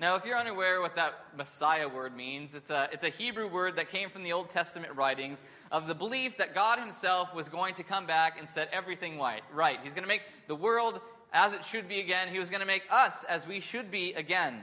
Now, 0.00 0.14
if 0.14 0.24
you're 0.24 0.38
unaware 0.38 0.80
what 0.80 0.94
that 0.94 1.14
Messiah 1.36 1.88
word 1.88 2.14
means, 2.14 2.54
it's 2.54 2.70
a, 2.70 2.88
it's 2.92 3.02
a 3.02 3.08
Hebrew 3.08 3.48
word 3.48 3.74
that 3.76 3.90
came 3.90 4.10
from 4.10 4.22
the 4.22 4.32
Old 4.32 4.48
Testament 4.48 4.94
writings 4.94 5.42
of 5.72 5.88
the 5.88 5.94
belief 5.94 6.36
that 6.38 6.54
God 6.54 6.78
Himself 6.78 7.34
was 7.34 7.48
going 7.48 7.74
to 7.74 7.82
come 7.82 8.06
back 8.06 8.38
and 8.38 8.48
set 8.48 8.68
everything 8.72 9.18
right. 9.18 9.42
right. 9.52 9.80
He's 9.82 9.94
going 9.94 10.04
to 10.04 10.08
make 10.08 10.22
the 10.46 10.54
world 10.54 11.00
as 11.32 11.52
it 11.52 11.64
should 11.64 11.88
be 11.88 11.98
again. 11.98 12.28
He 12.28 12.38
was 12.38 12.48
going 12.48 12.60
to 12.60 12.66
make 12.66 12.84
us 12.92 13.24
as 13.24 13.44
we 13.44 13.58
should 13.58 13.90
be 13.90 14.12
again. 14.12 14.60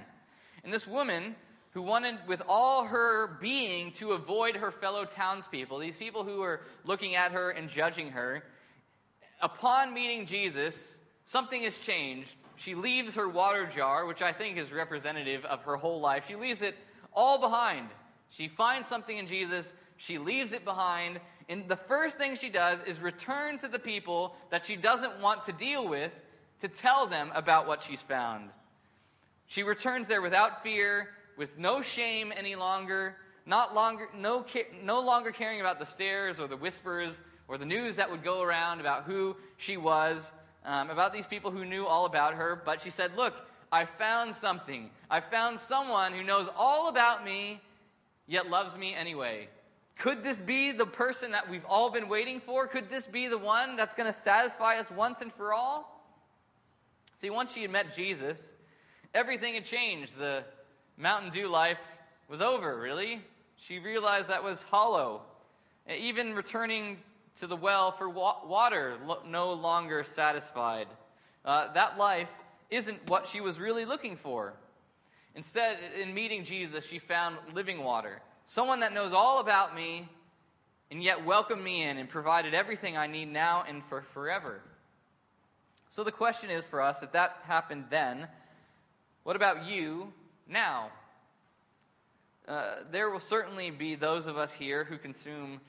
And 0.63 0.71
this 0.71 0.87
woman, 0.87 1.35
who 1.71 1.81
wanted 1.81 2.15
with 2.25 2.41
all 2.47 2.85
her 2.85 3.37
being 3.41 3.91
to 3.91 4.13
avoid 4.13 4.55
her 4.55 4.71
fellow 4.71 5.03
townspeople, 5.03 5.79
these 5.79 5.97
people 5.97 6.23
who 6.23 6.39
were 6.39 6.61
looking 6.85 7.15
at 7.15 7.33
her 7.33 7.49
and 7.49 7.67
judging 7.67 8.11
her, 8.11 8.41
upon 9.41 9.93
meeting 9.93 10.25
Jesus, 10.25 10.97
something 11.25 11.63
has 11.63 11.77
changed 11.79 12.37
she 12.57 12.75
leaves 12.75 13.15
her 13.15 13.27
water 13.27 13.65
jar, 13.65 14.05
which 14.05 14.21
I 14.21 14.31
think 14.31 14.57
is 14.57 14.71
representative 14.71 15.45
of 15.45 15.63
her 15.63 15.75
whole 15.75 15.99
life. 15.99 16.25
She 16.27 16.35
leaves 16.35 16.61
it 16.61 16.75
all 17.13 17.39
behind. 17.39 17.89
She 18.29 18.47
finds 18.47 18.87
something 18.87 19.17
in 19.17 19.27
Jesus, 19.27 19.73
she 19.97 20.17
leaves 20.17 20.51
it 20.51 20.65
behind, 20.65 21.19
and 21.47 21.67
the 21.69 21.75
first 21.75 22.17
thing 22.17 22.35
she 22.35 22.49
does 22.49 22.81
is 22.83 22.99
return 22.99 23.57
to 23.59 23.67
the 23.67 23.79
people 23.79 24.35
that 24.49 24.65
she 24.65 24.75
doesn't 24.75 25.21
want 25.21 25.45
to 25.45 25.53
deal 25.53 25.87
with 25.87 26.11
to 26.61 26.67
tell 26.67 27.07
them 27.07 27.31
about 27.35 27.67
what 27.67 27.81
she's 27.81 28.01
found. 28.01 28.49
She 29.47 29.63
returns 29.63 30.07
there 30.07 30.21
without 30.21 30.63
fear, 30.63 31.09
with 31.37 31.57
no 31.57 31.81
shame 31.81 32.33
any 32.35 32.55
longer, 32.55 33.17
not 33.45 33.75
longer 33.75 34.09
no, 34.17 34.45
no 34.81 35.01
longer 35.01 35.31
caring 35.31 35.59
about 35.59 35.79
the 35.79 35.85
stares 35.85 36.39
or 36.39 36.47
the 36.47 36.57
whispers 36.57 37.19
or 37.47 37.57
the 37.57 37.65
news 37.65 37.97
that 37.97 38.09
would 38.09 38.23
go 38.23 38.41
around 38.41 38.79
about 38.79 39.03
who 39.03 39.35
she 39.57 39.77
was 39.77 40.33
um, 40.65 40.89
about 40.89 41.13
these 41.13 41.27
people 41.27 41.51
who 41.51 41.65
knew 41.65 41.85
all 41.85 42.05
about 42.05 42.33
her, 42.33 42.61
but 42.65 42.81
she 42.81 42.89
said, 42.89 43.15
Look, 43.15 43.33
I 43.71 43.85
found 43.85 44.35
something. 44.35 44.89
I 45.09 45.19
found 45.19 45.59
someone 45.59 46.13
who 46.13 46.23
knows 46.23 46.47
all 46.57 46.89
about 46.89 47.23
me, 47.23 47.61
yet 48.27 48.49
loves 48.49 48.77
me 48.77 48.93
anyway. 48.93 49.49
Could 49.97 50.23
this 50.23 50.39
be 50.39 50.71
the 50.71 50.85
person 50.85 51.31
that 51.31 51.49
we've 51.49 51.65
all 51.65 51.89
been 51.89 52.09
waiting 52.09 52.39
for? 52.39 52.67
Could 52.67 52.89
this 52.89 53.07
be 53.07 53.27
the 53.27 53.37
one 53.37 53.75
that's 53.75 53.95
going 53.95 54.11
to 54.11 54.17
satisfy 54.17 54.77
us 54.77 54.91
once 54.91 55.21
and 55.21 55.31
for 55.33 55.53
all? 55.53 56.03
See, 57.15 57.29
once 57.29 57.53
she 57.53 57.61
had 57.61 57.71
met 57.71 57.95
Jesus, 57.95 58.53
everything 59.13 59.53
had 59.53 59.63
changed. 59.63 60.17
The 60.17 60.43
Mountain 60.97 61.31
Dew 61.31 61.47
life 61.47 61.79
was 62.27 62.41
over, 62.41 62.77
really. 62.77 63.21
She 63.55 63.79
realized 63.79 64.29
that 64.29 64.43
was 64.43 64.63
hollow. 64.63 65.21
Even 65.89 66.33
returning 66.33 66.97
to 67.39 67.47
the 67.47 67.55
well 67.55 67.91
for 67.91 68.09
wa- 68.09 68.45
water, 68.45 68.97
lo- 69.05 69.23
no 69.27 69.53
longer 69.53 70.03
satisfied. 70.03 70.87
Uh, 71.43 71.71
that 71.73 71.97
life 71.97 72.29
isn't 72.69 73.09
what 73.09 73.27
she 73.27 73.41
was 73.41 73.59
really 73.59 73.85
looking 73.85 74.17
for. 74.17 74.53
Instead, 75.35 75.77
in 76.01 76.13
meeting 76.13 76.43
Jesus, 76.43 76.85
she 76.85 76.97
found 76.97 77.35
living 77.53 77.83
water, 77.83 78.21
someone 78.45 78.79
that 78.79 78.93
knows 78.93 79.11
all 79.13 79.39
about 79.39 79.75
me 79.75 80.07
and 80.91 81.03
yet 81.03 81.25
welcomed 81.25 81.63
me 81.63 81.83
in 81.83 81.97
and 81.97 82.07
provided 82.07 82.53
everything 82.53 82.95
I 82.95 83.07
need 83.07 83.31
now 83.31 83.65
and 83.67 83.83
for 83.85 84.01
forever. 84.01 84.61
So 85.89 86.03
the 86.03 86.11
question 86.11 86.49
is 86.49 86.65
for 86.65 86.81
us 86.81 87.03
if 87.03 87.11
that 87.11 87.37
happened 87.43 87.85
then, 87.89 88.27
what 89.23 89.35
about 89.35 89.65
you 89.65 90.13
now? 90.47 90.91
Uh, 92.47 92.75
there 92.91 93.09
will 93.09 93.19
certainly 93.19 93.71
be 93.71 93.95
those 93.95 94.27
of 94.27 94.37
us 94.37 94.53
here 94.53 94.83
who 94.83 94.97
consume 94.97 95.59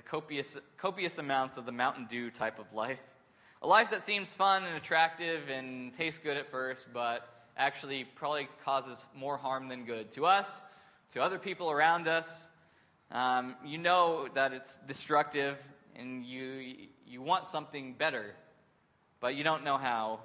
the 0.00 0.08
copious, 0.08 0.56
copious 0.78 1.18
amounts 1.18 1.58
of 1.58 1.66
the 1.66 1.72
Mountain 1.72 2.06
Dew 2.08 2.30
type 2.30 2.58
of 2.58 2.72
life. 2.72 2.98
A 3.60 3.66
life 3.66 3.90
that 3.90 4.00
seems 4.00 4.32
fun 4.32 4.64
and 4.64 4.74
attractive 4.74 5.50
and 5.50 5.94
tastes 5.94 6.18
good 6.18 6.38
at 6.38 6.50
first, 6.50 6.88
but 6.94 7.28
actually 7.58 8.04
probably 8.04 8.48
causes 8.64 9.04
more 9.14 9.36
harm 9.36 9.68
than 9.68 9.84
good 9.84 10.10
to 10.12 10.24
us, 10.24 10.62
to 11.12 11.22
other 11.22 11.38
people 11.38 11.70
around 11.70 12.08
us. 12.08 12.48
Um, 13.10 13.56
you 13.62 13.76
know 13.76 14.28
that 14.34 14.54
it's 14.54 14.78
destructive 14.88 15.58
and 15.94 16.24
you, 16.24 16.76
you 17.06 17.20
want 17.20 17.46
something 17.46 17.92
better, 17.92 18.34
but 19.20 19.34
you 19.34 19.44
don't 19.44 19.64
know 19.64 19.76
how. 19.76 20.20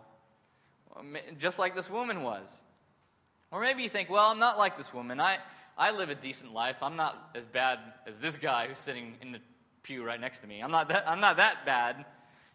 Just 1.38 1.60
like 1.60 1.76
this 1.76 1.90
woman 1.90 2.24
was. 2.24 2.64
Or 3.52 3.60
maybe 3.60 3.84
you 3.84 3.90
think, 3.90 4.10
well, 4.10 4.28
I'm 4.32 4.40
not 4.40 4.58
like 4.58 4.78
this 4.78 4.94
woman. 4.94 5.20
I, 5.20 5.40
I 5.78 5.92
live 5.92 6.10
a 6.10 6.16
decent 6.16 6.54
life. 6.54 6.78
I'm 6.82 6.96
not 6.96 7.32
as 7.36 7.46
bad 7.46 7.80
as 8.08 8.20
this 8.20 8.38
guy 8.38 8.68
who's 8.68 8.80
sitting 8.80 9.16
in 9.22 9.34
the 9.34 9.40
pew 9.86 10.04
right 10.04 10.20
next 10.20 10.40
to 10.40 10.48
me. 10.48 10.62
I'm 10.62 10.72
not 10.72 10.90
that, 10.90 11.08
I'm 11.08 11.22
not 11.22 11.38
that 11.38 11.66
bad. 11.66 12.06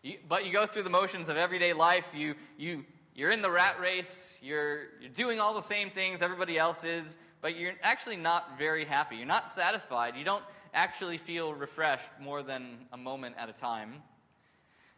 You, 0.03 0.19
but 0.29 0.45
you 0.45 0.53
go 0.53 0.67
through 0.67 0.83
the 0.83 0.91
motions 0.91 1.29
of 1.29 1.37
everyday 1.37 1.73
life. 1.73 2.05
You, 2.13 2.35
you, 2.59 2.85
you're 3.15 3.31
in 3.31 3.41
the 3.41 3.51
rat 3.51 3.81
race. 3.81 4.37
You're, 4.43 4.89
you're 5.01 5.11
doing 5.11 5.41
all 5.41 5.55
the 5.55 5.63
same 5.63 5.91
things 5.91 6.23
everybody 6.23 6.59
else 6.59 6.85
is, 6.85 7.19
but 7.41 7.57
you're 7.57 7.75
actually 7.83 8.17
not 8.17 8.59
very 8.59 8.85
happy. 8.85 9.17
You're 9.17 9.27
not 9.27 9.51
satisfied. 9.51 10.17
You 10.17 10.25
don't 10.25 10.45
actually 10.75 11.19
feel 11.19 11.55
refreshed 11.55 12.11
more 12.21 12.43
than 12.43 12.79
a 12.93 12.97
moment 12.97 13.37
at 13.39 13.49
a 13.49 13.53
time. 13.53 14.03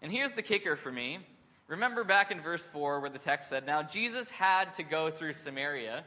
And 0.01 0.11
here's 0.11 0.33
the 0.33 0.43
kicker 0.43 0.77
for 0.77 0.91
me. 0.91 1.19
Remember 1.69 2.05
back 2.05 2.31
in 2.31 2.41
verse 2.41 2.65
4 2.65 3.01
where 3.01 3.11
the 3.11 3.19
text 3.19 3.49
said, 3.49 3.67
Now 3.67 3.83
Jesus 3.83 4.31
had 4.31 4.75
to 4.75 4.83
go 4.83 5.11
through 5.11 5.35
Samaria. 5.35 6.05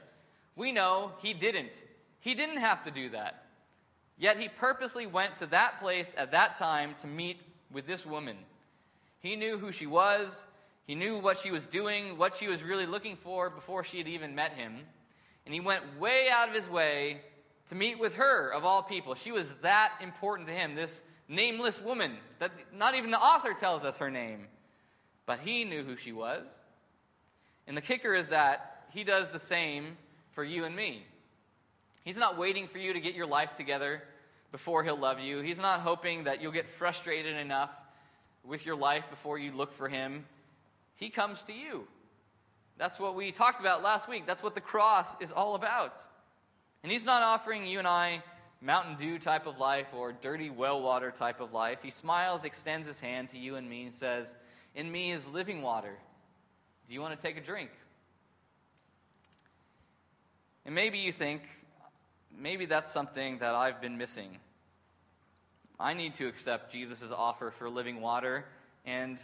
We 0.56 0.72
know 0.72 1.12
he 1.22 1.34
didn't. 1.34 1.74
He 2.20 2.34
didn't 2.34 2.58
have 2.58 2.84
to 2.86 2.92
do 2.92 3.10
that. 3.10 3.45
Yet 4.18 4.40
he 4.40 4.48
purposely 4.48 5.06
went 5.06 5.38
to 5.38 5.46
that 5.48 5.82
place 5.82 6.14
at 6.18 6.32
that 6.32 6.58
time 6.58 6.96
to 7.02 7.08
meet 7.08 7.42
with 7.72 7.86
this 7.86 8.06
woman. 8.06 8.38
He 9.20 9.36
knew 9.36 9.58
who 9.58 9.72
she 9.72 9.88
was, 9.88 10.48
he 10.86 10.96
knew 10.96 11.18
what 11.18 11.38
she 11.38 11.52
was 11.52 11.66
doing, 11.66 12.18
what 12.18 12.36
she 12.36 12.48
was 12.48 12.64
really 12.64 12.86
looking 12.86 13.18
for 13.18 13.50
before 13.50 13.84
she 13.84 13.98
had 13.98 14.08
even 14.08 14.36
met 14.36 14.54
him. 14.54 14.78
And 15.46 15.54
he 15.54 15.60
went 15.60 16.00
way 16.00 16.30
out 16.32 16.48
of 16.48 16.56
his 16.56 16.70
way 16.70 17.22
to 17.70 17.76
meet 17.76 18.00
with 18.00 18.14
her, 18.16 18.50
of 18.50 18.64
all 18.64 18.84
people. 18.84 19.16
She 19.16 19.32
was 19.32 19.48
that 19.62 19.94
important 20.02 20.48
to 20.48 20.54
him, 20.54 20.76
this 20.76 21.02
nameless 21.28 21.82
woman 21.82 22.18
that 22.40 22.52
not 22.74 22.96
even 22.96 23.10
the 23.12 23.20
author 23.20 23.56
tells 23.60 23.84
us 23.84 23.98
her 23.98 24.12
name. 24.12 24.48
But 25.26 25.40
he 25.40 25.64
knew 25.64 25.84
who 25.84 25.98
she 25.98 26.12
was. 26.12 26.44
And 27.68 27.76
the 27.76 27.82
kicker 27.82 28.14
is 28.14 28.28
that 28.28 28.86
he 28.92 29.04
does 29.04 29.32
the 29.32 29.40
same 29.40 29.98
for 30.34 30.44
you 30.44 30.66
and 30.66 30.76
me. 30.76 31.04
He's 32.06 32.18
not 32.18 32.38
waiting 32.38 32.68
for 32.68 32.78
you 32.78 32.94
to 32.94 33.00
get 33.02 33.16
your 33.16 33.26
life 33.26 33.56
together 33.58 34.02
before 34.52 34.84
he'll 34.84 34.98
love 34.98 35.20
you. 35.20 35.40
He's 35.40 35.60
not 35.60 35.82
hoping 35.82 36.26
that 36.26 36.42
you'll 36.42 36.52
get 36.52 36.70
frustrated 36.78 37.36
enough 37.36 37.72
with 38.44 38.66
your 38.66 38.76
life 38.76 39.10
before 39.10 39.40
you 39.40 39.52
look 39.52 39.76
for 39.76 39.90
him. 39.90 40.24
He 40.96 41.10
comes 41.10 41.42
to 41.48 41.54
you. 41.54 41.88
That's 42.78 43.00
what 43.00 43.16
we 43.16 43.32
talked 43.32 43.60
about 43.60 43.82
last 43.82 44.08
week. 44.08 44.28
That's 44.28 44.44
what 44.44 44.54
the 44.54 44.62
cross 44.62 45.16
is 45.20 45.32
all 45.32 45.56
about. 45.56 46.04
And 46.84 46.92
he's 46.92 47.06
not 47.06 47.24
offering 47.24 47.66
you 47.66 47.80
and 47.80 47.88
I 47.88 48.22
Mountain 48.62 48.98
Dew 48.98 49.18
type 49.18 49.48
of 49.48 49.58
life 49.58 49.88
or 49.94 50.14
dirty 50.14 50.50
well 50.50 50.82
water 50.82 51.10
type 51.12 51.42
of 51.42 51.54
life. 51.54 51.80
He 51.82 51.92
smiles, 51.92 52.44
extends 52.44 52.86
his 52.86 53.00
hand 53.00 53.30
to 53.30 53.38
you 53.38 53.56
and 53.56 53.68
me, 53.68 53.86
and 53.86 53.96
says, 53.96 54.36
In 54.76 54.92
me 54.92 55.12
is 55.12 55.28
living 55.28 55.64
water. 55.64 55.98
Do 56.88 56.94
you 56.94 57.02
want 57.02 57.20
to 57.20 57.22
take 57.22 57.38
a 57.38 57.42
drink? 57.42 57.72
And 60.66 60.74
maybe 60.74 61.00
you 61.00 61.12
think, 61.12 61.42
maybe 62.40 62.66
that's 62.66 62.92
something 62.92 63.40
that 63.40 63.56
I've 63.56 63.82
been 63.82 63.98
missing. 63.98 64.38
I 65.80 65.94
need 65.94 66.14
to 66.16 66.28
accept 66.28 66.72
Jesus' 66.72 67.12
offer 67.12 67.52
for 67.52 67.70
living 67.70 68.02
water. 68.02 68.46
And 68.86 69.20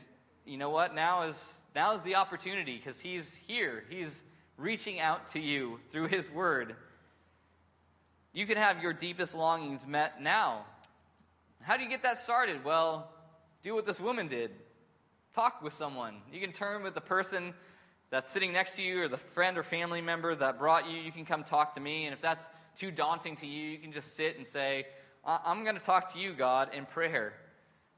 you 0.45 0.57
know 0.57 0.69
what? 0.69 0.93
Now 0.93 1.23
is, 1.23 1.63
now 1.75 1.95
is 1.95 2.01
the 2.01 2.15
opportunity 2.15 2.77
because 2.77 2.99
he's 2.99 3.31
here. 3.47 3.83
He's 3.89 4.21
reaching 4.57 4.99
out 4.99 5.29
to 5.29 5.39
you 5.39 5.79
through 5.91 6.07
his 6.07 6.29
word. 6.29 6.75
You 8.33 8.45
can 8.45 8.57
have 8.57 8.81
your 8.81 8.93
deepest 8.93 9.35
longings 9.35 9.85
met 9.85 10.21
now. 10.21 10.65
How 11.61 11.77
do 11.77 11.83
you 11.83 11.89
get 11.89 12.03
that 12.03 12.17
started? 12.17 12.63
Well, 12.63 13.09
do 13.63 13.75
what 13.75 13.85
this 13.85 13.99
woman 13.99 14.27
did 14.27 14.51
talk 15.33 15.61
with 15.61 15.73
someone. 15.73 16.15
You 16.31 16.41
can 16.41 16.51
turn 16.51 16.83
with 16.83 16.93
the 16.93 17.01
person 17.01 17.53
that's 18.09 18.29
sitting 18.31 18.51
next 18.51 18.75
to 18.75 18.83
you 18.83 19.03
or 19.03 19.07
the 19.07 19.17
friend 19.17 19.57
or 19.57 19.63
family 19.63 20.01
member 20.01 20.35
that 20.35 20.59
brought 20.59 20.89
you. 20.89 20.97
You 20.97 21.11
can 21.11 21.25
come 21.25 21.43
talk 21.43 21.75
to 21.75 21.79
me. 21.79 22.05
And 22.05 22.13
if 22.13 22.21
that's 22.21 22.49
too 22.77 22.91
daunting 22.91 23.35
to 23.37 23.47
you, 23.47 23.69
you 23.69 23.77
can 23.77 23.91
just 23.91 24.15
sit 24.15 24.37
and 24.37 24.47
say, 24.47 24.85
I'm 25.25 25.63
going 25.63 25.75
to 25.75 25.81
talk 25.81 26.13
to 26.13 26.19
you, 26.19 26.33
God, 26.33 26.73
in 26.73 26.85
prayer. 26.85 27.33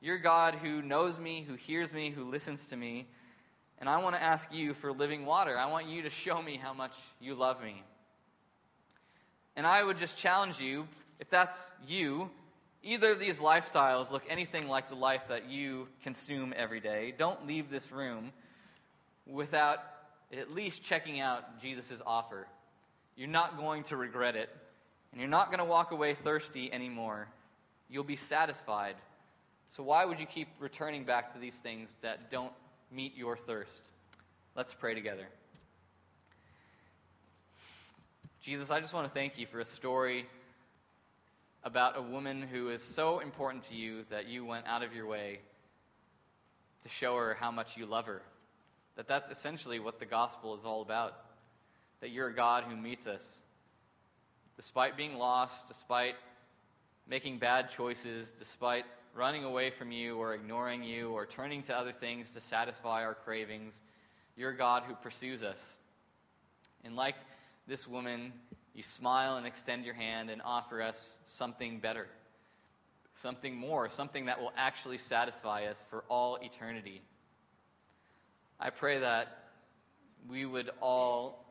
You're 0.02 0.18
God 0.18 0.56
who 0.56 0.82
knows 0.82 1.20
me, 1.20 1.46
who 1.48 1.56
hears 1.56 1.94
me, 1.94 2.10
who 2.10 2.30
listens 2.30 2.68
to 2.68 2.76
me. 2.76 3.08
And 3.80 3.90
I 3.90 4.02
want 4.02 4.16
to 4.16 4.22
ask 4.22 4.54
you 4.54 4.74
for 4.74 4.92
living 4.92 5.26
water. 5.26 5.58
I 5.58 5.68
want 5.68 5.88
you 5.88 6.04
to 6.04 6.10
show 6.10 6.42
me 6.42 6.58
how 6.58 6.74
much 6.74 6.94
you 7.22 7.36
love 7.36 7.62
me. 7.62 7.82
And 9.56 9.66
I 9.66 9.84
would 9.84 9.98
just 9.98 10.18
challenge 10.18 10.60
you, 10.60 10.88
if 11.20 11.30
that's 11.30 11.72
you, 11.88 12.30
either 12.82 13.12
of 13.12 13.20
these 13.20 13.40
lifestyles 13.40 14.12
look 14.12 14.24
anything 14.30 14.68
like 14.68 14.90
the 14.90 14.96
life 14.96 15.28
that 15.30 15.50
you 15.50 15.88
consume 16.04 16.54
every 16.58 16.80
day, 16.80 17.14
don't 17.18 17.48
leave 17.48 17.70
this 17.70 17.92
room 17.92 18.34
without 19.26 19.80
at 20.38 20.52
least 20.54 20.84
checking 20.84 21.20
out 21.20 21.62
Jesus' 21.62 22.02
offer. 22.06 22.48
You're 23.16 23.30
not 23.30 23.58
going 23.58 23.84
to 23.86 23.96
regret 23.96 24.36
it. 24.36 24.50
And 25.14 25.22
you're 25.22 25.30
not 25.30 25.50
going 25.50 25.60
to 25.60 25.66
walk 25.66 25.92
away 25.92 26.16
thirsty 26.16 26.74
anymore. 26.74 27.28
You'll 27.88 28.04
be 28.04 28.16
satisfied. 28.16 28.96
So, 29.76 29.84
why 29.84 30.06
would 30.06 30.20
you 30.20 30.26
keep 30.26 30.48
returning 30.60 31.04
back 31.04 31.34
to 31.34 31.40
these 31.40 31.56
things 31.56 31.96
that 32.02 32.32
don't 32.32 32.52
meet 32.92 33.16
your 33.16 33.38
thirst? 33.38 33.90
Let's 34.56 34.74
pray 34.74 34.96
together. 34.96 35.28
Jesus, 38.42 38.72
I 38.72 38.80
just 38.80 38.94
want 38.94 39.08
to 39.08 39.14
thank 39.14 39.38
you 39.38 39.46
for 39.46 39.60
a 39.60 39.66
story 39.66 40.26
about 41.64 41.96
a 41.96 42.02
woman 42.02 42.42
who 42.42 42.70
is 42.70 42.84
so 42.84 43.20
important 43.20 43.64
to 43.70 43.76
you 43.76 44.06
that 44.10 44.28
you 44.28 44.44
went 44.44 44.66
out 44.66 44.82
of 44.82 44.96
your 44.96 45.06
way 45.06 45.40
to 46.82 46.90
show 46.90 47.16
her 47.16 47.38
how 47.40 47.52
much 47.52 47.78
you 47.78 47.86
love 47.86 48.08
her. 48.08 48.24
That 48.96 49.08
that's 49.08 49.30
essentially 49.30 49.80
what 49.80 50.00
the 50.00 50.06
gospel 50.06 50.56
is 50.56 50.66
all 50.66 50.82
about. 50.82 51.14
That 52.02 52.10
you're 52.10 52.28
a 52.30 52.36
God 52.36 52.64
who 52.66 52.76
meets 52.76 53.06
us 53.06 53.44
despite 54.56 54.98
being 54.98 55.18
lost, 55.18 55.68
despite 55.68 56.16
making 57.08 57.40
bad 57.40 57.70
choices, 57.70 58.32
despite 58.40 58.86
running 59.14 59.44
away 59.44 59.70
from 59.70 59.92
you 59.92 60.18
or 60.18 60.34
ignoring 60.34 60.84
you 60.84 61.12
or 61.12 61.26
turning 61.26 61.64
to 61.64 61.76
other 61.76 61.92
things 61.92 62.30
to 62.32 62.42
satisfy 62.42 63.04
our 63.04 63.14
cravings, 63.14 63.80
you're 64.36 64.54
God 64.54 64.84
who 64.88 64.96
pursues 64.96 65.44
us. 65.44 65.60
And 66.84 66.96
like 66.96 67.16
this 67.68 67.88
woman, 67.88 68.34
you 68.74 68.84
smile 68.84 69.38
and 69.38 69.46
extend 69.46 69.86
your 69.86 69.94
hand 69.94 70.30
and 70.30 70.42
offer 70.44 70.82
us 70.82 71.18
something 71.26 71.80
better, 71.80 72.08
something 73.16 73.56
more, 73.56 73.90
something 73.90 74.26
that 74.26 74.42
will 74.42 74.54
actually 74.58 74.98
satisfy 74.98 75.66
us 75.66 75.78
for 75.90 76.04
all 76.10 76.38
eternity. 76.42 77.02
I 78.60 78.72
pray 78.72 79.00
that 79.00 79.50
we 80.28 80.46
would 80.46 80.72
all 80.82 81.46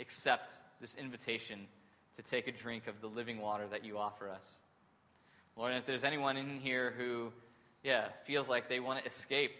accept 0.00 0.50
this 0.80 0.94
invitation 0.94 1.66
to 2.16 2.22
take 2.22 2.48
a 2.48 2.52
drink 2.52 2.86
of 2.86 3.00
the 3.00 3.06
living 3.06 3.40
water 3.40 3.66
that 3.70 3.84
you 3.84 3.98
offer 3.98 4.28
us. 4.28 4.46
Lord, 5.56 5.74
if 5.74 5.86
there's 5.86 6.04
anyone 6.04 6.36
in 6.36 6.60
here 6.60 6.94
who, 6.96 7.32
yeah, 7.82 8.08
feels 8.26 8.48
like 8.48 8.68
they 8.68 8.80
want 8.80 9.02
to 9.02 9.10
escape 9.10 9.52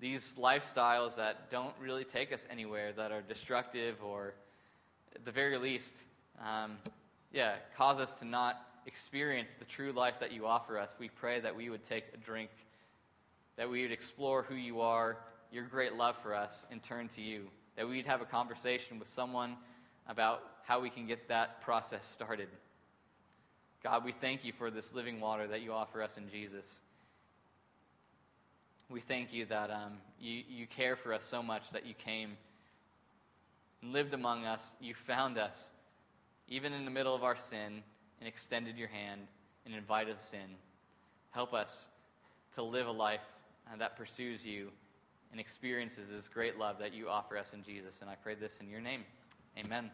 these 0.00 0.34
lifestyles 0.38 1.16
that 1.16 1.50
don't 1.50 1.74
really 1.80 2.04
take 2.04 2.32
us 2.32 2.46
anywhere, 2.50 2.92
that 2.92 3.12
are 3.12 3.20
destructive, 3.20 3.96
or 4.02 4.34
at 5.14 5.24
the 5.24 5.30
very 5.30 5.58
least, 5.58 5.94
um, 6.44 6.78
yeah, 7.32 7.56
cause 7.76 8.00
us 8.00 8.14
to 8.14 8.24
not 8.24 8.60
experience 8.86 9.52
the 9.58 9.64
true 9.64 9.92
life 9.92 10.18
that 10.20 10.32
you 10.32 10.46
offer 10.46 10.78
us, 10.78 10.90
we 10.98 11.08
pray 11.08 11.38
that 11.40 11.54
we 11.54 11.68
would 11.68 11.84
take 11.84 12.04
a 12.14 12.16
drink, 12.16 12.50
that 13.56 13.68
we 13.68 13.82
would 13.82 13.92
explore 13.92 14.42
who 14.42 14.54
you 14.54 14.80
are, 14.80 15.18
your 15.52 15.64
great 15.64 15.94
love 15.94 16.16
for 16.22 16.34
us, 16.34 16.64
and 16.70 16.82
turn 16.82 17.08
to 17.08 17.20
you. 17.20 17.46
That 17.76 17.88
we'd 17.88 18.06
have 18.06 18.20
a 18.20 18.26
conversation 18.26 18.98
with 18.98 19.08
someone 19.08 19.56
about 20.08 20.42
how 20.70 20.78
we 20.78 20.88
can 20.88 21.04
get 21.04 21.26
that 21.26 21.60
process 21.62 22.06
started. 22.06 22.46
God, 23.82 24.04
we 24.04 24.12
thank 24.12 24.44
you 24.44 24.52
for 24.52 24.70
this 24.70 24.94
living 24.94 25.20
water 25.20 25.48
that 25.48 25.62
you 25.62 25.72
offer 25.72 26.00
us 26.00 26.16
in 26.16 26.30
Jesus. 26.30 26.80
We 28.88 29.00
thank 29.00 29.32
you 29.32 29.46
that 29.46 29.72
um, 29.72 29.94
you, 30.20 30.44
you 30.48 30.68
care 30.68 30.94
for 30.94 31.12
us 31.12 31.24
so 31.24 31.42
much 31.42 31.62
that 31.72 31.86
you 31.86 31.94
came 31.94 32.36
and 33.82 33.92
lived 33.92 34.14
among 34.14 34.44
us. 34.44 34.70
You 34.80 34.94
found 34.94 35.38
us, 35.38 35.72
even 36.46 36.72
in 36.72 36.84
the 36.84 36.90
middle 36.92 37.16
of 37.16 37.24
our 37.24 37.36
sin, 37.36 37.82
and 38.20 38.28
extended 38.28 38.78
your 38.78 38.86
hand 38.86 39.22
and 39.66 39.74
invited 39.74 40.18
us 40.18 40.32
in. 40.32 40.54
Help 41.32 41.52
us 41.52 41.88
to 42.54 42.62
live 42.62 42.86
a 42.86 42.92
life 42.92 43.26
uh, 43.66 43.76
that 43.78 43.96
pursues 43.96 44.44
you 44.44 44.70
and 45.32 45.40
experiences 45.40 46.08
this 46.08 46.28
great 46.28 46.60
love 46.60 46.78
that 46.78 46.94
you 46.94 47.08
offer 47.08 47.36
us 47.36 47.54
in 47.54 47.64
Jesus. 47.64 48.02
And 48.02 48.08
I 48.08 48.14
pray 48.14 48.36
this 48.36 48.60
in 48.60 48.70
your 48.70 48.80
name. 48.80 49.02
Amen. 49.58 49.90